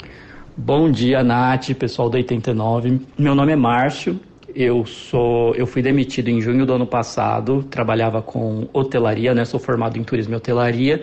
Bom 0.58 0.90
dia, 0.90 1.24
Nath, 1.24 1.74
pessoal 1.74 2.10
do 2.10 2.16
89. 2.16 3.02
Meu 3.18 3.36
nome 3.36 3.52
é 3.52 3.56
Márcio 3.56 4.20
eu 4.56 4.86
sou, 4.86 5.54
eu 5.56 5.68
fui 5.68 5.82
demitido 5.82 6.30
em 6.30 6.40
junho 6.40 6.66
do 6.66 6.74
ano 6.74 6.88
passado, 6.88 7.64
trabalhava 7.70 8.22
com 8.22 8.68
hotelaria, 8.72 9.34
né? 9.34 9.44
Sou 9.44 9.60
formado 9.60 9.98
em 9.98 10.04
turismo 10.04 10.34
e 10.34 10.38
hotelaria, 10.38 11.02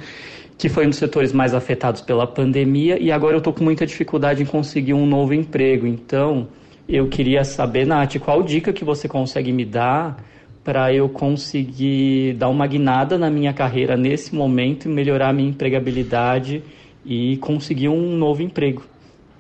que 0.57 0.71
foi 0.71 0.87
um 0.87 0.88
dos 0.88 0.99
setores 0.99 1.33
mais 1.33 1.55
afetados 1.55 2.01
pela 2.01 2.27
pandemia 2.27 2.99
e 2.99 3.12
agora 3.12 3.35
eu 3.35 3.38
estou 3.38 3.53
com 3.53 3.62
muita 3.62 3.85
dificuldade 3.85 4.43
em 4.43 4.47
conseguir 4.47 4.95
um 4.95 5.07
novo 5.07 5.35
emprego. 5.35 5.87
Então, 5.87 6.49
eu 6.88 7.09
queria 7.09 7.45
saber, 7.45 7.87
Nath, 7.87 8.17
qual 8.19 8.43
dica 8.43 8.73
que 8.73 8.85
você 8.85 9.07
consegue 9.07 9.53
me 9.53 9.67
dar 9.67 10.17
para 10.65 10.95
eu 10.95 11.09
conseguir 11.09 12.35
dar 12.35 12.49
uma 12.49 12.67
guinada 12.67 13.19
na 13.19 13.29
minha 13.29 13.53
carreira 13.53 13.97
nesse 13.97 14.35
momento 14.35 14.87
e 14.87 14.88
melhorar 14.88 15.29
a 15.29 15.33
minha 15.33 15.51
empregabilidade 15.51 16.62
e 17.05 17.37
conseguir 17.38 17.88
um 17.88 18.17
novo 18.17 18.43
emprego, 18.43 18.83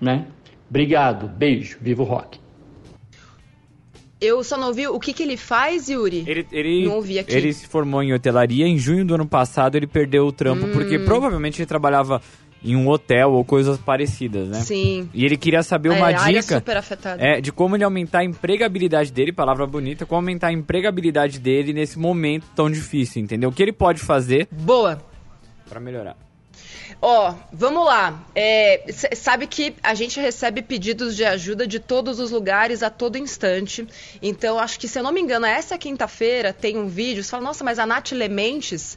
né? 0.00 0.26
Obrigado, 0.68 1.28
beijo, 1.28 1.78
vivo 1.80 2.02
rock. 2.02 2.41
Eu 4.22 4.44
só 4.44 4.56
não 4.56 4.68
ouvi 4.68 4.86
o 4.86 5.00
que, 5.00 5.12
que 5.12 5.24
ele 5.24 5.36
faz, 5.36 5.88
Yuri. 5.88 6.24
Ele, 6.26 6.46
ele, 6.52 6.84
não 6.84 6.94
ouvi 6.94 7.18
aqui. 7.18 7.34
Ele 7.34 7.52
se 7.52 7.66
formou 7.66 8.04
em 8.04 8.14
hotelaria. 8.14 8.68
Em 8.68 8.78
junho 8.78 9.04
do 9.04 9.16
ano 9.16 9.26
passado, 9.26 9.74
ele 9.74 9.86
perdeu 9.86 10.24
o 10.24 10.30
trampo, 10.30 10.66
hum. 10.66 10.72
porque 10.72 10.96
provavelmente 11.00 11.60
ele 11.60 11.66
trabalhava 11.66 12.22
em 12.64 12.76
um 12.76 12.88
hotel 12.88 13.32
ou 13.32 13.44
coisas 13.44 13.76
parecidas, 13.78 14.48
né? 14.48 14.60
Sim. 14.60 15.08
E 15.12 15.24
ele 15.24 15.36
queria 15.36 15.64
saber 15.64 15.88
uma 15.88 16.12
é, 16.12 16.14
dica 16.14 16.58
super 16.58 16.76
afetada. 16.76 17.20
É, 17.20 17.40
de 17.40 17.50
como 17.50 17.76
ele 17.76 17.82
aumentar 17.82 18.20
a 18.20 18.24
empregabilidade 18.24 19.10
dele, 19.10 19.32
palavra 19.32 19.66
bonita, 19.66 20.06
como 20.06 20.20
aumentar 20.20 20.48
a 20.48 20.52
empregabilidade 20.52 21.40
dele 21.40 21.72
nesse 21.72 21.98
momento 21.98 22.46
tão 22.54 22.70
difícil, 22.70 23.20
entendeu? 23.20 23.50
O 23.50 23.52
que 23.52 23.62
ele 23.62 23.72
pode 23.72 24.00
fazer? 24.00 24.46
Boa. 24.52 25.02
Para 25.68 25.80
melhorar. 25.80 26.16
Ó, 27.04 27.34
vamos 27.52 27.84
lá. 27.84 28.24
É, 28.32 28.84
sabe 29.16 29.48
que 29.48 29.74
a 29.82 29.92
gente 29.92 30.20
recebe 30.20 30.62
pedidos 30.62 31.16
de 31.16 31.24
ajuda 31.24 31.66
de 31.66 31.80
todos 31.80 32.20
os 32.20 32.30
lugares 32.30 32.80
a 32.80 32.90
todo 32.90 33.18
instante. 33.18 33.84
Então, 34.22 34.56
acho 34.56 34.78
que, 34.78 34.86
se 34.86 35.00
eu 35.00 35.02
não 35.02 35.10
me 35.10 35.20
engano, 35.20 35.44
essa 35.44 35.76
quinta-feira 35.76 36.52
tem 36.52 36.78
um 36.78 36.86
vídeo. 36.86 37.24
Você 37.24 37.30
fala, 37.30 37.42
nossa, 37.42 37.64
mas 37.64 37.80
a 37.80 37.86
Nath 37.86 38.12
Lementes 38.12 38.96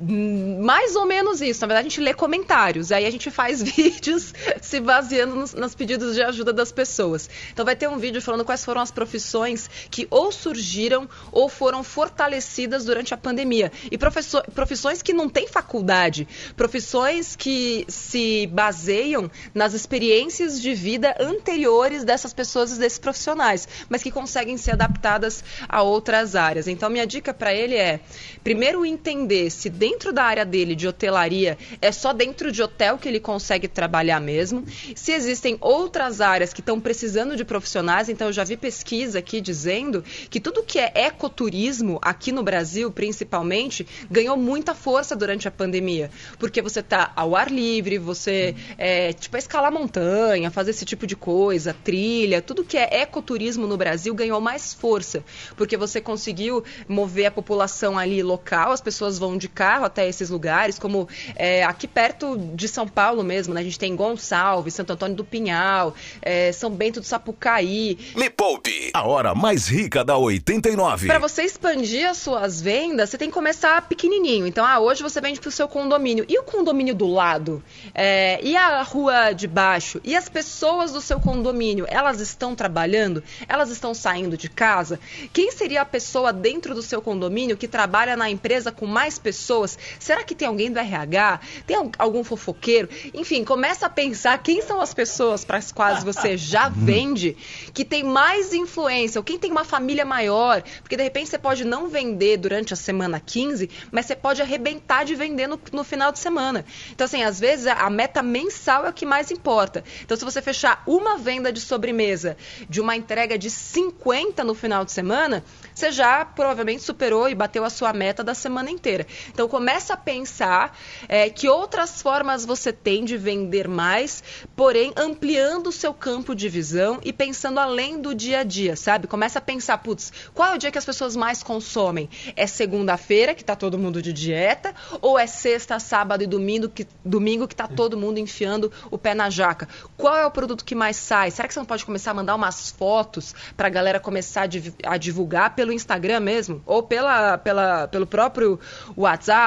mais 0.00 0.96
ou 0.96 1.04
menos 1.04 1.40
isso. 1.42 1.60
Na 1.60 1.66
verdade, 1.66 1.86
a 1.86 1.90
gente 1.90 2.00
lê 2.00 2.14
comentários. 2.14 2.90
Aí 2.90 3.04
a 3.04 3.10
gente 3.10 3.30
faz 3.30 3.60
vídeos 3.62 4.32
se 4.60 4.80
baseando 4.80 5.36
nos, 5.36 5.52
nos, 5.52 5.74
pedidos 5.74 6.14
de 6.14 6.22
ajuda 6.22 6.52
das 6.52 6.72
pessoas. 6.72 7.28
Então 7.52 7.64
vai 7.64 7.76
ter 7.76 7.88
um 7.88 7.98
vídeo 7.98 8.22
falando 8.22 8.44
quais 8.44 8.64
foram 8.64 8.80
as 8.80 8.90
profissões 8.90 9.68
que 9.90 10.06
ou 10.10 10.32
surgiram 10.32 11.08
ou 11.30 11.48
foram 11.48 11.82
fortalecidas 11.84 12.84
durante 12.84 13.12
a 13.12 13.16
pandemia. 13.16 13.70
E 13.90 13.98
profissões 13.98 15.02
que 15.02 15.12
não 15.12 15.28
têm 15.28 15.46
faculdade. 15.46 16.26
Profissões 16.56 17.36
que 17.36 17.84
se 17.88 18.46
baseiam 18.46 19.30
nas 19.54 19.74
experiências 19.74 20.60
de 20.60 20.72
vida 20.72 21.14
anteriores 21.20 22.04
dessas 22.04 22.32
pessoas 22.32 22.72
e 22.72 22.78
desses 22.78 22.98
profissionais, 22.98 23.68
mas 23.88 24.02
que 24.02 24.10
conseguem 24.10 24.56
ser 24.56 24.72
adaptadas 24.72 25.44
a 25.68 25.82
outras 25.82 26.34
áreas. 26.34 26.66
Então 26.68 26.88
minha 26.88 27.06
dica 27.06 27.34
para 27.34 27.54
ele 27.54 27.74
é, 27.74 28.00
primeiro 28.42 28.84
entender 28.84 29.50
se 29.50 29.68
dentro 29.68 29.89
dentro 29.90 30.12
da 30.12 30.22
área 30.22 30.44
dele 30.44 30.76
de 30.76 30.86
hotelaria, 30.86 31.58
é 31.82 31.90
só 31.90 32.12
dentro 32.12 32.52
de 32.52 32.62
hotel 32.62 32.96
que 32.96 33.08
ele 33.08 33.18
consegue 33.18 33.66
trabalhar 33.66 34.20
mesmo. 34.20 34.64
Se 34.94 35.10
existem 35.10 35.58
outras 35.60 36.20
áreas 36.20 36.52
que 36.52 36.60
estão 36.60 36.78
precisando 36.80 37.36
de 37.36 37.44
profissionais, 37.44 38.08
então 38.08 38.28
eu 38.28 38.32
já 38.32 38.44
vi 38.44 38.56
pesquisa 38.56 39.18
aqui 39.18 39.40
dizendo 39.40 40.04
que 40.30 40.38
tudo 40.38 40.62
que 40.62 40.78
é 40.78 40.92
ecoturismo 40.94 41.98
aqui 42.02 42.30
no 42.30 42.42
Brasil, 42.42 42.90
principalmente, 42.92 43.86
ganhou 44.08 44.36
muita 44.36 44.74
força 44.74 45.16
durante 45.16 45.48
a 45.48 45.50
pandemia, 45.50 46.10
porque 46.38 46.62
você 46.62 46.78
está 46.78 47.12
ao 47.16 47.34
ar 47.34 47.50
livre, 47.50 47.98
você 47.98 48.54
é, 48.78 49.12
tipo 49.12 49.36
escalar 49.36 49.72
montanha, 49.72 50.52
fazer 50.52 50.70
esse 50.70 50.84
tipo 50.84 51.04
de 51.04 51.16
coisa, 51.16 51.74
trilha, 51.82 52.40
tudo 52.40 52.64
que 52.64 52.78
é 52.78 53.02
ecoturismo 53.02 53.66
no 53.66 53.76
Brasil 53.76 54.14
ganhou 54.14 54.40
mais 54.40 54.72
força, 54.72 55.24
porque 55.56 55.76
você 55.76 56.00
conseguiu 56.00 56.62
mover 56.86 57.26
a 57.26 57.30
população 57.30 57.98
ali 57.98 58.22
local, 58.22 58.70
as 58.70 58.80
pessoas 58.80 59.18
vão 59.18 59.36
de 59.36 59.48
carro 59.48 59.79
até 59.84 60.08
esses 60.08 60.30
lugares, 60.30 60.78
como 60.78 61.08
é, 61.36 61.64
aqui 61.64 61.86
perto 61.86 62.36
de 62.54 62.68
São 62.68 62.86
Paulo 62.86 63.22
mesmo, 63.22 63.54
né? 63.54 63.60
A 63.60 63.64
gente 63.64 63.78
tem 63.78 63.94
Gonçalves, 63.94 64.74
Santo 64.74 64.92
Antônio 64.92 65.16
do 65.16 65.24
Pinhal, 65.24 65.94
é, 66.22 66.52
São 66.52 66.70
Bento 66.70 67.00
do 67.00 67.06
Sapucaí. 67.06 67.98
Me 68.16 68.30
Poupe, 68.30 68.90
a 68.94 69.06
hora 69.06 69.34
mais 69.34 69.68
rica 69.68 70.04
da 70.04 70.16
89. 70.16 71.06
Para 71.06 71.18
você 71.18 71.42
expandir 71.42 72.08
as 72.08 72.18
suas 72.18 72.60
vendas, 72.60 73.10
você 73.10 73.18
tem 73.18 73.28
que 73.28 73.34
começar 73.34 73.82
pequenininho. 73.88 74.46
Então, 74.46 74.64
ah, 74.64 74.78
hoje 74.80 75.02
você 75.02 75.20
vende 75.20 75.40
para 75.40 75.48
o 75.48 75.52
seu 75.52 75.68
condomínio. 75.68 76.24
E 76.28 76.38
o 76.38 76.42
condomínio 76.42 76.94
do 76.94 77.06
lado? 77.06 77.62
É, 77.94 78.40
e 78.42 78.56
a 78.56 78.82
rua 78.82 79.32
de 79.32 79.46
baixo? 79.46 80.00
E 80.02 80.16
as 80.16 80.28
pessoas 80.28 80.92
do 80.92 81.00
seu 81.00 81.20
condomínio? 81.20 81.86
Elas 81.88 82.20
estão 82.20 82.54
trabalhando? 82.54 83.22
Elas 83.46 83.68
estão 83.68 83.92
saindo 83.92 84.36
de 84.36 84.48
casa? 84.48 84.98
Quem 85.32 85.50
seria 85.50 85.82
a 85.82 85.84
pessoa 85.84 86.32
dentro 86.32 86.74
do 86.74 86.82
seu 86.82 87.02
condomínio 87.02 87.56
que 87.56 87.68
trabalha 87.68 88.16
na 88.16 88.30
empresa 88.30 88.72
com 88.72 88.86
mais 88.86 89.18
pessoas? 89.18 89.59
Será 89.98 90.24
que 90.24 90.34
tem 90.34 90.48
alguém 90.48 90.70
do 90.70 90.78
RH? 90.78 91.40
Tem 91.66 91.76
algum 91.98 92.24
fofoqueiro? 92.24 92.88
Enfim, 93.12 93.44
começa 93.44 93.86
a 93.86 93.90
pensar 93.90 94.38
quem 94.42 94.62
são 94.62 94.80
as 94.80 94.94
pessoas 94.94 95.44
para 95.44 95.58
as 95.58 95.72
quais 95.72 96.04
você 96.04 96.36
já 96.36 96.68
vende 96.74 97.36
que 97.74 97.84
tem 97.84 98.02
mais 98.04 98.52
influência, 98.52 99.18
ou 99.18 99.24
quem 99.24 99.38
tem 99.38 99.50
uma 99.50 99.64
família 99.64 100.04
maior, 100.04 100.62
porque 100.82 100.96
de 100.96 101.02
repente 101.02 101.30
você 101.30 101.38
pode 101.38 101.64
não 101.64 101.88
vender 101.88 102.36
durante 102.36 102.72
a 102.72 102.76
semana 102.76 103.20
15, 103.20 103.68
mas 103.90 104.06
você 104.06 104.16
pode 104.16 104.40
arrebentar 104.40 105.04
de 105.04 105.14
vender 105.14 105.46
no, 105.46 105.60
no 105.72 105.84
final 105.84 106.12
de 106.12 106.18
semana. 106.18 106.64
Então, 106.92 107.04
assim, 107.04 107.22
às 107.22 107.38
vezes 107.38 107.66
a, 107.66 107.74
a 107.74 107.90
meta 107.90 108.22
mensal 108.22 108.86
é 108.86 108.90
o 108.90 108.92
que 108.92 109.06
mais 109.06 109.30
importa. 109.30 109.84
Então, 110.02 110.16
se 110.16 110.24
você 110.24 110.40
fechar 110.40 110.82
uma 110.86 111.18
venda 111.18 111.52
de 111.52 111.60
sobremesa 111.60 112.36
de 112.68 112.80
uma 112.80 112.96
entrega 112.96 113.38
de 113.38 113.50
50 113.50 114.44
no 114.44 114.54
final 114.54 114.84
de 114.84 114.92
semana, 114.92 115.44
você 115.74 115.90
já 115.90 116.24
provavelmente 116.24 116.82
superou 116.82 117.28
e 117.28 117.34
bateu 117.34 117.64
a 117.64 117.70
sua 117.70 117.92
meta 117.92 118.22
da 118.22 118.34
semana 118.34 118.70
inteira. 118.70 119.06
Então 119.28 119.48
começa 119.50 119.94
a 119.94 119.96
pensar 119.96 120.78
é, 121.08 121.28
que 121.28 121.48
outras 121.48 122.00
formas 122.00 122.46
você 122.46 122.72
tem 122.72 123.04
de 123.04 123.18
vender 123.18 123.66
mais, 123.66 124.22
porém 124.54 124.92
ampliando 124.96 125.66
o 125.66 125.72
seu 125.72 125.92
campo 125.92 126.34
de 126.34 126.48
visão 126.48 127.00
e 127.02 127.12
pensando 127.12 127.58
além 127.58 128.00
do 128.00 128.14
dia 128.14 128.40
a 128.40 128.44
dia, 128.44 128.76
sabe? 128.76 129.08
Começa 129.08 129.40
a 129.40 129.42
pensar, 129.42 129.76
putz, 129.78 130.12
qual 130.32 130.52
é 130.52 130.54
o 130.54 130.58
dia 130.58 130.70
que 130.70 130.78
as 130.78 130.84
pessoas 130.84 131.16
mais 131.16 131.42
consomem? 131.42 132.08
É 132.36 132.46
segunda-feira, 132.46 133.34
que 133.34 133.44
tá 133.44 133.56
todo 133.56 133.76
mundo 133.76 134.00
de 134.00 134.12
dieta, 134.12 134.72
ou 135.02 135.18
é 135.18 135.26
sexta, 135.26 135.80
sábado 135.80 136.22
e 136.22 136.26
domingo 136.28 136.68
que, 136.68 136.86
domingo 137.04 137.48
que 137.48 137.56
tá 137.56 137.66
todo 137.66 137.96
mundo 137.96 138.18
enfiando 138.18 138.70
o 138.88 138.96
pé 138.96 139.14
na 139.14 139.28
jaca? 139.28 139.68
Qual 139.96 140.16
é 140.16 140.24
o 140.24 140.30
produto 140.30 140.64
que 140.64 140.76
mais 140.76 140.96
sai? 140.96 141.32
Será 141.32 141.48
que 141.48 141.54
você 141.54 141.60
não 141.60 141.66
pode 141.66 141.84
começar 141.84 142.12
a 142.12 142.14
mandar 142.14 142.36
umas 142.36 142.70
fotos 142.70 143.34
para 143.56 143.66
a 143.66 143.70
galera 143.70 143.98
começar 143.98 144.48
a 144.84 144.96
divulgar 144.96 145.56
pelo 145.56 145.72
Instagram 145.72 146.20
mesmo, 146.20 146.62
ou 146.64 146.84
pela, 146.84 147.36
pela, 147.36 147.88
pelo 147.88 148.06
próprio 148.06 148.60
WhatsApp, 148.96 149.39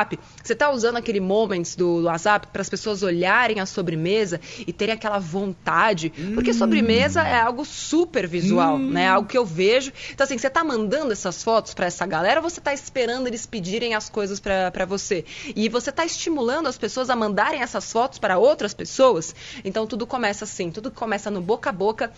você 0.43 0.53
está 0.53 0.71
usando 0.71 0.97
aquele 0.97 1.19
moments 1.19 1.75
do 1.75 2.03
WhatsApp 2.03 2.47
para 2.47 2.61
as 2.61 2.69
pessoas 2.69 3.03
olharem 3.03 3.59
a 3.59 3.65
sobremesa 3.65 4.39
e 4.65 4.73
terem 4.73 4.95
aquela 4.95 5.19
vontade, 5.19 6.11
hum. 6.17 6.33
porque 6.33 6.53
sobremesa 6.53 7.21
é 7.21 7.39
algo 7.39 7.63
super 7.65 8.27
visual, 8.27 8.75
hum. 8.75 8.89
né? 8.89 9.07
Algo 9.07 9.27
que 9.27 9.37
eu 9.37 9.45
vejo. 9.45 9.91
Então 10.11 10.25
assim, 10.25 10.37
você 10.37 10.47
está 10.47 10.63
mandando 10.63 11.13
essas 11.13 11.43
fotos 11.43 11.73
para 11.73 11.85
essa 11.85 12.05
galera 12.05 12.39
ou 12.39 12.49
você 12.49 12.59
está 12.59 12.73
esperando 12.73 13.27
eles 13.27 13.45
pedirem 13.45 13.93
as 13.93 14.09
coisas 14.09 14.39
para 14.39 14.85
você? 14.85 15.25
E 15.55 15.69
você 15.69 15.89
está 15.89 16.05
estimulando 16.05 16.67
as 16.67 16.77
pessoas 16.77 17.09
a 17.09 17.15
mandarem 17.15 17.61
essas 17.61 17.91
fotos 17.91 18.19
para 18.19 18.37
outras 18.37 18.73
pessoas? 18.73 19.35
Então 19.63 19.85
tudo 19.85 20.07
começa 20.07 20.45
assim, 20.45 20.71
tudo 20.71 20.91
começa 20.91 21.29
no 21.29 21.41
boca 21.41 21.69
a 21.69 21.73
boca. 21.73 22.11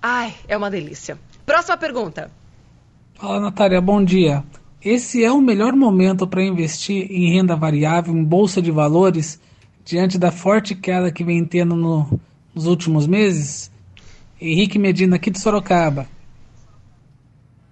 Ai, 0.00 0.34
é 0.46 0.56
uma 0.56 0.70
delícia. 0.70 1.18
Próxima 1.44 1.76
pergunta. 1.76 2.30
Fala, 3.14 3.40
Natália, 3.40 3.80
bom 3.80 4.04
dia. 4.04 4.44
Esse 4.84 5.24
é 5.24 5.32
o 5.32 5.40
melhor 5.40 5.74
momento 5.74 6.26
para 6.26 6.42
investir 6.42 7.10
em 7.10 7.32
renda 7.32 7.56
variável, 7.56 8.14
em 8.14 8.22
bolsa 8.22 8.62
de 8.62 8.70
valores, 8.70 9.40
diante 9.84 10.18
da 10.18 10.30
forte 10.30 10.74
queda 10.74 11.10
que 11.10 11.24
vem 11.24 11.44
tendo 11.44 11.74
no, 11.74 12.20
nos 12.54 12.66
últimos 12.66 13.06
meses? 13.06 13.70
Henrique 14.40 14.78
Medina, 14.78 15.16
aqui 15.16 15.30
de 15.30 15.40
Sorocaba. 15.40 16.08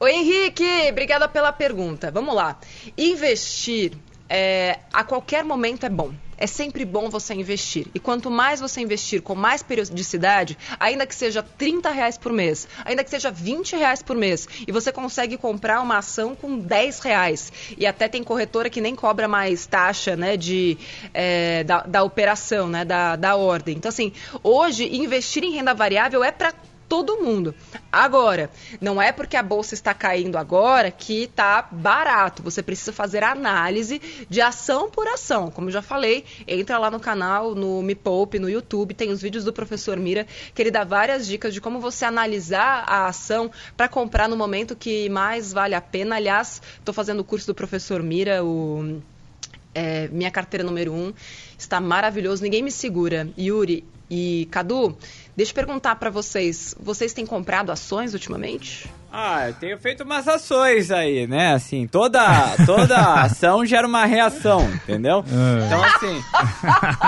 Oi, 0.01 0.13
Henrique, 0.13 0.65
obrigada 0.91 1.29
pela 1.29 1.53
pergunta. 1.53 2.11
Vamos 2.11 2.35
lá. 2.35 2.59
Investir 2.99 3.93
é, 4.29 4.81
a 4.93 5.05
qualquer 5.05 5.45
momento 5.45 5.87
é 5.87 5.89
bom 5.89 6.11
é 6.37 6.47
sempre 6.47 6.85
bom 6.85 7.09
você 7.09 7.35
investir. 7.35 7.87
E 7.95 7.99
quanto 7.99 8.31
mais 8.31 8.61
você 8.61 8.81
investir 8.81 9.23
com 9.23 9.35
mais 9.35 9.63
periodicidade, 9.63 10.57
ainda 10.79 11.07
que 11.07 11.15
seja 11.15 11.43
30 11.43 11.91
reais 11.91 12.19
por 12.19 12.33
mês, 12.33 12.69
ainda 12.85 13.03
que 13.03 13.11
seja 13.11 13.31
20 13.31 13.77
reais 13.77 14.03
por 14.03 14.17
mês, 14.17 14.49
e 14.67 14.73
você 14.73 14.93
consegue 14.93 15.37
comprar 15.37 15.81
uma 15.81 15.99
ação 15.99 16.35
com 16.35 16.59
10 16.59 17.01
reais. 17.01 17.53
E 17.77 17.87
até 17.87 18.09
tem 18.09 18.23
corretora 18.23 18.71
que 18.71 18.81
nem 18.81 18.95
cobra 18.95 19.27
mais 19.29 19.67
taxa 19.67 20.17
né, 20.17 20.37
de, 20.37 20.77
é, 21.15 21.65
da, 21.65 21.83
da 21.83 22.03
operação, 22.03 22.69
né, 22.69 22.85
da, 22.85 23.17
da 23.17 23.37
ordem. 23.37 23.77
Então, 23.77 23.89
assim, 23.89 24.13
hoje 24.43 24.97
investir 24.97 25.43
em 25.45 25.53
renda 25.53 25.75
variável 25.75 26.23
é 26.23 26.31
para 26.31 26.53
todo 26.89 27.19
mundo. 27.19 27.55
Agora, 27.91 28.51
não 28.81 29.01
é 29.01 29.13
porque 29.13 29.37
a 29.37 29.43
bolsa 29.43 29.75
está 29.75 29.93
caindo 29.95 30.37
agora 30.37 30.91
que 30.91 31.25
está 31.25 31.69
barato. 31.71 32.43
Você 32.43 32.63
precisa 32.63 32.93
fazer 32.93 33.23
análise 33.23 34.01
de 34.29 34.41
ação 34.41 34.91
por 34.91 35.07
ação. 35.09 35.51
Como 35.51 35.69
eu 35.69 35.73
já 35.73 35.83
falei, 35.83 36.25
entra 36.47 36.79
lá 36.79 36.91
no 36.91 37.01
canal, 37.01 37.55
no 37.55 37.83
Me 37.83 37.95
Poupe, 37.95 38.39
no 38.39 38.49
YouTube, 38.49 38.95
tem 38.95 39.11
os 39.11 39.21
vídeos 39.21 39.45
do 39.45 39.53
professor 39.53 39.97
Mira, 39.97 40.27
que 40.55 40.63
ele 40.63 40.71
dá 40.71 40.85
várias 40.85 41.27
dicas 41.27 41.53
de 41.53 41.61
como 41.61 41.81
você 41.81 42.05
analisar 42.05 42.85
a 42.87 43.07
ação 43.07 43.51
para 43.77 43.89
comprar 43.89 44.29
no 44.29 44.37
momento 44.37 44.77
que 44.77 45.09
mais 45.09 45.53
vale 45.53 45.75
a 45.75 45.81
pena. 45.81 46.17
Aliás, 46.17 46.63
estou 46.79 46.95
fazendo 46.95 47.21
o 47.21 47.25
curso 47.25 47.47
do 47.47 47.55
professor 47.55 48.03
Mira, 48.03 48.45
o 48.45 49.01
é, 49.77 50.09
minha 50.09 50.31
carteira 50.31 50.65
número 50.65 50.93
um. 50.93 51.13
Está 51.59 51.81
maravilhoso, 51.81 52.43
ninguém 52.43 52.63
me 52.63 52.71
segura. 52.71 53.29
Yuri 53.39 53.85
e 54.11 54.49
Cadu, 54.51 54.97
Deixa 55.37 55.51
eu 55.51 55.55
perguntar 55.55 55.97
para 55.97 56.09
vocês, 56.09 56.75
vocês 56.81 57.13
têm 57.13 57.27
comprado 57.27 57.71
ações 57.71 58.15
ultimamente? 58.15 58.91
Ah, 59.19 59.49
eu 59.49 59.55
tenho 59.55 59.79
feito 59.79 60.05
umas 60.05 60.29
ações 60.29 60.91
aí, 60.91 61.27
né? 61.27 61.55
Assim, 61.55 61.87
toda, 61.87 62.21
toda 62.67 62.99
ação 63.25 63.65
gera 63.65 63.87
uma 63.87 64.05
reação, 64.05 64.61
entendeu? 64.75 65.25
É. 65.27 65.65
Então, 65.65 65.83
assim, 65.83 66.25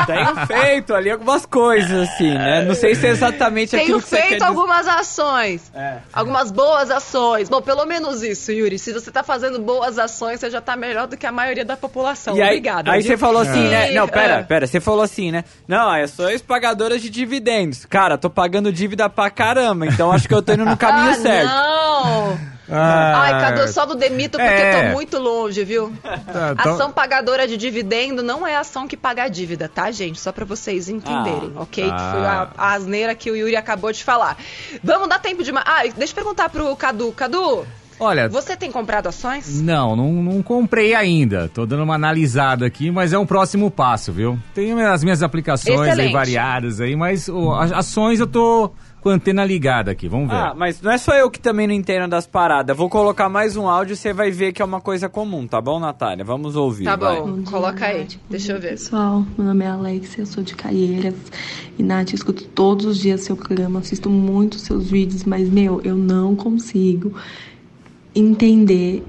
tenho 0.07 0.47
feito 0.47 0.95
ali 0.95 1.11
algumas 1.11 1.45
coisas, 1.45 2.09
assim, 2.09 2.31
né? 2.31 2.63
Não 2.63 2.75
sei 2.75 2.95
se 2.95 3.07
é 3.07 3.11
exatamente 3.11 3.73
tenho 3.73 3.83
aquilo 3.83 4.01
que 4.01 4.09
você 4.09 4.17
quer 4.17 4.23
Tenho 4.23 4.31
feito 4.31 4.43
algumas 4.43 4.89
ações. 4.89 5.71
É. 5.75 5.99
Algumas 6.11 6.51
boas 6.51 6.91
ações. 6.91 7.51
Bom, 7.51 7.61
pelo 7.61 7.85
menos 7.85 8.23
isso, 8.23 8.53
Yuri. 8.53 8.79
Se 8.79 8.91
você 8.95 9.11
tá 9.11 9.23
fazendo 9.23 9.59
boas 9.59 9.99
ações, 9.99 10.41
você 10.41 10.49
já 10.49 10.63
tá 10.63 10.75
melhor 10.77 11.07
do 11.07 11.15
que 11.15 11.27
a 11.27 11.33
maioria 11.33 11.65
da 11.65 11.77
população. 11.77 12.35
E 12.35 12.41
aí, 12.41 12.49
Obrigada. 12.49 12.91
Aí 12.91 13.03
viu? 13.03 13.11
você 13.11 13.19
falou 13.19 13.43
assim, 13.43 13.69
né? 13.69 13.91
Não, 13.91 14.09
pera, 14.09 14.35
é. 14.37 14.43
pera. 14.45 14.67
Você 14.67 14.81
falou 14.81 15.03
assim, 15.03 15.31
né? 15.31 15.45
Não, 15.69 15.91
ações 15.91 16.41
pagadoras 16.41 17.03
de 17.03 17.11
dividendos. 17.11 17.85
Cara, 17.85 18.17
tô 18.17 18.31
pagando 18.31 18.73
dívida 18.73 19.11
pra 19.11 19.29
caramba, 19.29 19.85
então 19.85 20.11
acho 20.11 20.27
que 20.27 20.33
eu 20.33 20.41
tô 20.41 20.55
indo 20.55 20.65
no 20.65 20.77
caminho 20.79 21.11
ah, 21.11 21.15
certo. 21.15 21.49
Não! 21.49 21.98
Ah, 22.71 23.23
Ai, 23.23 23.41
Cadu, 23.41 23.69
só 23.69 23.87
do 23.87 23.95
demito 23.95 24.33
porque 24.37 24.45
é. 24.45 24.89
tô 24.89 24.95
muito 24.95 25.19
longe, 25.19 25.65
viu? 25.65 25.91
Tá, 26.03 26.53
então... 26.53 26.75
Ação 26.75 26.93
pagadora 26.93 27.49
de 27.49 27.57
dividendo 27.57 28.23
não 28.23 28.47
é 28.47 28.57
ação 28.57 28.87
que 28.87 28.97
paga 28.97 29.23
a 29.23 29.29
dívida, 29.29 29.69
tá, 29.69 29.91
gente? 29.91 30.21
Só 30.21 30.33
para 30.33 30.45
vocês 30.45 30.89
entenderem, 30.89 31.53
ah, 31.57 31.63
ok? 31.63 31.89
Ah. 31.91 32.11
Foi 32.13 32.27
a, 32.27 32.49
a 32.59 32.75
asneira 32.75 33.15
que 33.15 33.31
o 33.31 33.37
Yuri 33.37 33.57
acabou 33.57 33.91
de 33.91 34.05
falar. 34.05 34.37
Vamos 34.85 35.09
dar 35.09 35.19
tempo 35.19 35.43
de... 35.43 35.51
Ah, 35.51 35.83
deixa 35.97 36.13
eu 36.13 36.15
perguntar 36.15 36.51
pro 36.51 36.77
Cadu. 36.77 37.11
Cadu, 37.13 37.67
Olha. 38.01 38.29
Você 38.29 38.57
tem 38.57 38.71
comprado 38.71 39.09
ações? 39.09 39.61
Não, 39.61 39.97
não, 39.97 40.13
não 40.13 40.43
comprei 40.43 40.95
ainda. 40.95 41.49
Tô 41.49 41.67
dando 41.67 41.83
uma 41.83 41.97
analisada 41.97 42.65
aqui, 42.65 42.91
mas 42.91 43.13
é 43.13 43.19
um 43.19 43.27
próximo 43.27 43.71
passo, 43.71 44.13
viu? 44.13 44.39
Tenho 44.55 44.79
as 44.87 45.03
minhas 45.03 45.23
aplicações 45.23 45.81
Excelente. 45.81 46.07
aí 46.07 46.13
variadas 46.13 46.81
aí, 46.81 46.95
mas 46.95 47.29
oh, 47.29 47.53
ações 47.53 48.21
eu 48.21 48.27
tô 48.27 48.71
com 49.01 49.09
a 49.09 49.13
antena 49.13 49.45
ligada 49.45 49.91
aqui, 49.91 50.09
vamos 50.09 50.29
ver. 50.29 50.37
Ah, 50.37 50.55
mas 50.57 50.81
não 50.83 50.91
é 50.91 50.99
só 50.99 51.15
eu 51.15 51.31
que 51.31 51.41
também 51.41 51.67
não 51.67 51.75
entendo 51.75 52.09
das 52.09 52.27
paradas. 52.27 52.77
Vou 52.77 52.89
colocar 52.89 53.29
mais 53.29 53.57
um 53.57 53.69
áudio 53.69 53.95
e 53.95 53.97
você 53.97 54.13
vai 54.13 54.31
ver 54.31 54.53
que 54.53 54.61
é 54.61 54.65
uma 54.65 54.81
coisa 54.81 55.09
comum, 55.09 55.47
tá 55.47 55.61
bom, 55.61 55.79
Natália? 55.79 56.25
Vamos 56.25 56.57
ouvir. 56.57 56.85
Tá 56.85 56.97
bom, 56.97 57.27
bom 57.27 57.41
dia, 57.41 57.51
coloca 57.51 57.87
aí. 57.87 58.01
Nath, 58.01 58.17
Deixa 58.29 58.53
eu 58.53 58.61
ver. 58.61 58.71
Pessoal, 58.71 59.25
meu 59.37 59.47
nome 59.47 59.65
é 59.65 59.69
Alexia, 59.69 60.23
eu 60.23 60.27
sou 60.27 60.43
de 60.43 60.55
Caieiras. 60.55 61.15
E, 61.79 61.83
Nath, 61.83 62.11
eu 62.11 62.17
escuto 62.17 62.45
todos 62.45 62.87
os 62.87 62.99
dias 62.99 63.21
seu 63.23 63.37
programa, 63.37 63.81
assisto 63.81 64.11
muito 64.11 64.59
seus 64.59 64.91
vídeos, 64.91 65.25
mas, 65.25 65.49
meu, 65.49 65.81
eu 65.83 65.97
não 65.97 66.35
consigo 66.35 67.15
entender 68.15 69.05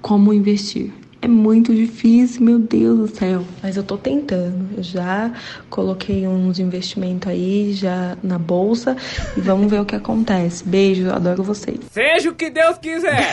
como 0.00 0.32
investir. 0.32 0.92
É 1.24 1.28
muito 1.28 1.72
difícil, 1.72 2.42
meu 2.42 2.58
Deus 2.58 2.98
do 2.98 3.16
céu. 3.16 3.44
Mas 3.62 3.76
eu 3.76 3.84
tô 3.84 3.96
tentando. 3.96 4.76
Eu 4.76 4.82
já 4.82 5.32
coloquei 5.70 6.26
uns 6.26 6.58
investimentos 6.58 7.30
aí, 7.30 7.72
já 7.72 8.18
na 8.24 8.38
bolsa. 8.38 8.96
E 9.36 9.40
vamos 9.40 9.70
ver 9.70 9.80
o 9.80 9.84
que 9.84 9.94
acontece. 9.94 10.64
Beijo, 10.64 11.08
adoro 11.12 11.44
vocês. 11.44 11.78
Seja 11.92 12.28
o 12.28 12.34
que 12.34 12.50
Deus 12.50 12.76
quiser. 12.78 13.30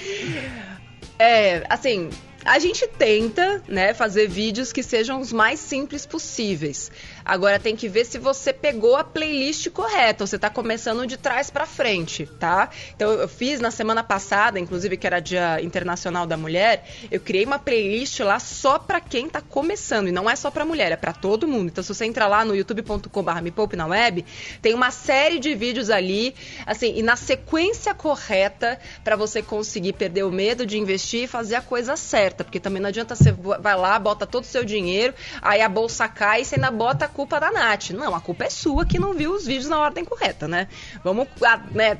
é, 1.20 1.62
assim, 1.68 2.08
a 2.42 2.58
gente 2.58 2.86
tenta, 2.86 3.62
né, 3.68 3.92
fazer 3.92 4.26
vídeos 4.26 4.72
que 4.72 4.82
sejam 4.82 5.20
os 5.20 5.30
mais 5.30 5.60
simples 5.60 6.06
possíveis. 6.06 6.90
Agora 7.24 7.58
tem 7.58 7.76
que 7.76 7.88
ver 7.88 8.04
se 8.04 8.18
você 8.18 8.52
pegou 8.52 8.96
a 8.96 9.04
playlist 9.04 9.68
correta, 9.70 10.24
ou 10.24 10.26
você 10.26 10.36
está 10.36 10.50
começando 10.50 11.06
de 11.06 11.16
trás 11.16 11.50
para 11.50 11.66
frente, 11.66 12.26
tá? 12.38 12.68
Então 12.94 13.10
eu 13.12 13.28
fiz 13.28 13.60
na 13.60 13.70
semana 13.70 14.02
passada, 14.02 14.58
inclusive 14.58 14.96
que 14.96 15.06
era 15.06 15.20
Dia 15.20 15.60
Internacional 15.62 16.26
da 16.26 16.36
Mulher, 16.36 16.84
eu 17.10 17.20
criei 17.20 17.44
uma 17.44 17.58
playlist 17.58 18.20
lá 18.20 18.38
só 18.38 18.78
para 18.78 19.00
quem 19.00 19.26
está 19.26 19.40
começando 19.40 20.08
e 20.08 20.12
não 20.12 20.28
é 20.28 20.36
só 20.36 20.50
para 20.50 20.64
mulher, 20.64 20.92
é 20.92 20.96
para 20.96 21.12
todo 21.12 21.48
mundo. 21.48 21.68
Então 21.68 21.82
se 21.82 21.94
você 21.94 22.04
entrar 22.04 22.26
lá 22.26 22.44
no 22.44 22.54
youtube.com/me 22.54 23.52
na 23.76 23.86
web, 23.86 24.24
tem 24.60 24.74
uma 24.74 24.90
série 24.90 25.38
de 25.38 25.54
vídeos 25.54 25.90
ali, 25.90 26.34
assim, 26.66 26.94
e 26.96 27.02
na 27.02 27.16
sequência 27.16 27.94
correta 27.94 28.78
para 29.04 29.16
você 29.16 29.42
conseguir 29.42 29.92
perder 29.94 30.24
o 30.24 30.32
medo 30.32 30.66
de 30.66 30.78
investir 30.78 31.24
e 31.24 31.26
fazer 31.26 31.56
a 31.56 31.62
coisa 31.62 31.96
certa, 31.96 32.44
porque 32.44 32.60
também 32.60 32.80
não 32.80 32.88
adianta 32.88 33.14
você 33.14 33.32
vai 33.32 33.76
lá, 33.76 33.98
bota 33.98 34.26
todo 34.26 34.44
o 34.44 34.46
seu 34.46 34.64
dinheiro, 34.64 35.14
aí 35.40 35.60
a 35.60 35.68
bolsa 35.68 36.08
cai 36.08 36.42
e 36.42 36.44
você 36.44 36.56
ainda 36.56 36.70
bota 36.70 37.08
culpa 37.12 37.38
da 37.38 37.50
Nath. 37.50 37.90
Não, 37.90 38.14
a 38.14 38.20
culpa 38.20 38.44
é 38.44 38.50
sua 38.50 38.84
que 38.84 38.98
não 38.98 39.12
viu 39.12 39.32
os 39.32 39.46
vídeos 39.46 39.68
na 39.68 39.78
ordem 39.78 40.04
correta, 40.04 40.48
né? 40.48 40.68
Vamos, 41.04 41.28
né? 41.70 41.98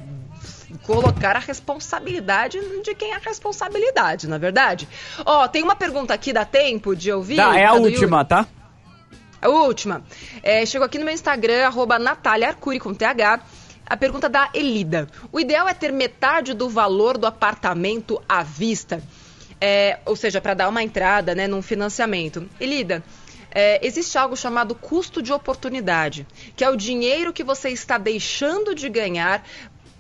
colocar 0.83 1.37
a 1.37 1.39
responsabilidade 1.39 2.59
de 2.83 2.95
quem 2.95 3.13
é 3.13 3.17
a 3.17 3.19
responsabilidade, 3.19 4.29
na 4.29 4.37
é 4.37 4.39
verdade. 4.39 4.89
Ó, 5.25 5.47
tem 5.49 5.63
uma 5.63 5.77
pergunta 5.77 6.15
aqui, 6.15 6.33
dá 6.33 6.45
tempo 6.45 6.97
de 6.97 7.13
ouvir? 7.13 7.37
Tá, 7.37 7.59
é 7.59 7.65
a 7.65 7.75
última, 7.75 8.19
Yuri? 8.19 8.29
tá? 8.29 8.47
A 9.41 9.49
última. 9.49 10.03
É, 10.43 10.65
chegou 10.65 10.87
aqui 10.87 10.99
no 10.99 11.05
meu 11.05 11.15
Instagram, 11.15 11.67
arroba 11.67 11.99
Natália 11.99 12.49
Arcuri, 12.49 12.79
com 12.79 12.95
TH. 12.95 13.41
A 13.85 13.97
pergunta 13.97 14.29
da 14.29 14.49
Elida. 14.55 15.09
O 15.33 15.41
ideal 15.41 15.69
é 15.69 15.75
ter 15.75 15.93
metade 15.93 16.55
do 16.55 16.69
valor 16.69 17.19
do 17.19 17.27
apartamento 17.27 18.23
à 18.29 18.43
vista? 18.43 19.03
É, 19.61 19.99
ou 20.07 20.17
seja, 20.17 20.41
para 20.41 20.55
dar 20.55 20.69
uma 20.69 20.83
entrada 20.83 21.35
né, 21.35 21.47
num 21.47 21.61
financiamento. 21.61 22.49
Elida, 22.61 23.03
é, 23.55 23.85
existe 23.87 24.17
algo 24.19 24.37
chamado 24.37 24.75
custo 24.75 25.23
de 25.23 25.33
oportunidade, 25.33 26.27
que 26.57 26.65
é 26.65 26.71
o 26.71 26.77
dinheiro 26.77 27.33
que 27.33 27.45
você 27.45 27.69
está 27.69 27.99
deixando 27.99 28.75
de 28.75 28.89
ganhar 28.89 29.45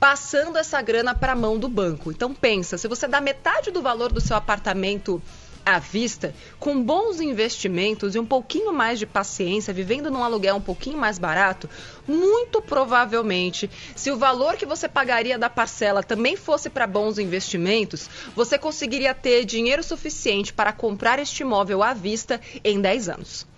passando 0.00 0.58
essa 0.58 0.82
grana 0.82 1.14
para 1.14 1.32
a 1.32 1.36
mão 1.36 1.56
do 1.56 1.68
banco. 1.68 2.10
Então 2.10 2.34
pensa, 2.34 2.76
se 2.76 2.88
você 2.88 3.06
dá 3.06 3.20
metade 3.20 3.70
do 3.70 3.80
valor 3.80 4.12
do 4.12 4.20
seu 4.20 4.36
apartamento 4.36 5.22
à 5.64 5.78
vista, 5.78 6.34
com 6.58 6.82
bons 6.82 7.20
investimentos 7.20 8.14
e 8.14 8.18
um 8.18 8.26
pouquinho 8.26 8.72
mais 8.72 8.98
de 8.98 9.06
paciência, 9.06 9.72
vivendo 9.72 10.10
num 10.10 10.24
aluguel 10.24 10.56
um 10.56 10.60
pouquinho 10.60 10.98
mais 10.98 11.18
barato, 11.18 11.68
muito 12.06 12.60
provavelmente, 12.60 13.70
se 13.94 14.10
o 14.10 14.16
valor 14.16 14.56
que 14.56 14.66
você 14.66 14.88
pagaria 14.88 15.38
da 15.38 15.48
parcela 15.48 16.02
também 16.02 16.36
fosse 16.36 16.68
para 16.68 16.86
bons 16.86 17.18
investimentos, 17.18 18.08
você 18.34 18.58
conseguiria 18.58 19.14
ter 19.14 19.44
dinheiro 19.44 19.82
suficiente 19.82 20.52
para 20.52 20.72
comprar 20.72 21.18
este 21.18 21.42
imóvel 21.42 21.82
à 21.82 21.94
vista 21.94 22.40
em 22.64 22.80
10 22.80 23.08
anos 23.08 23.52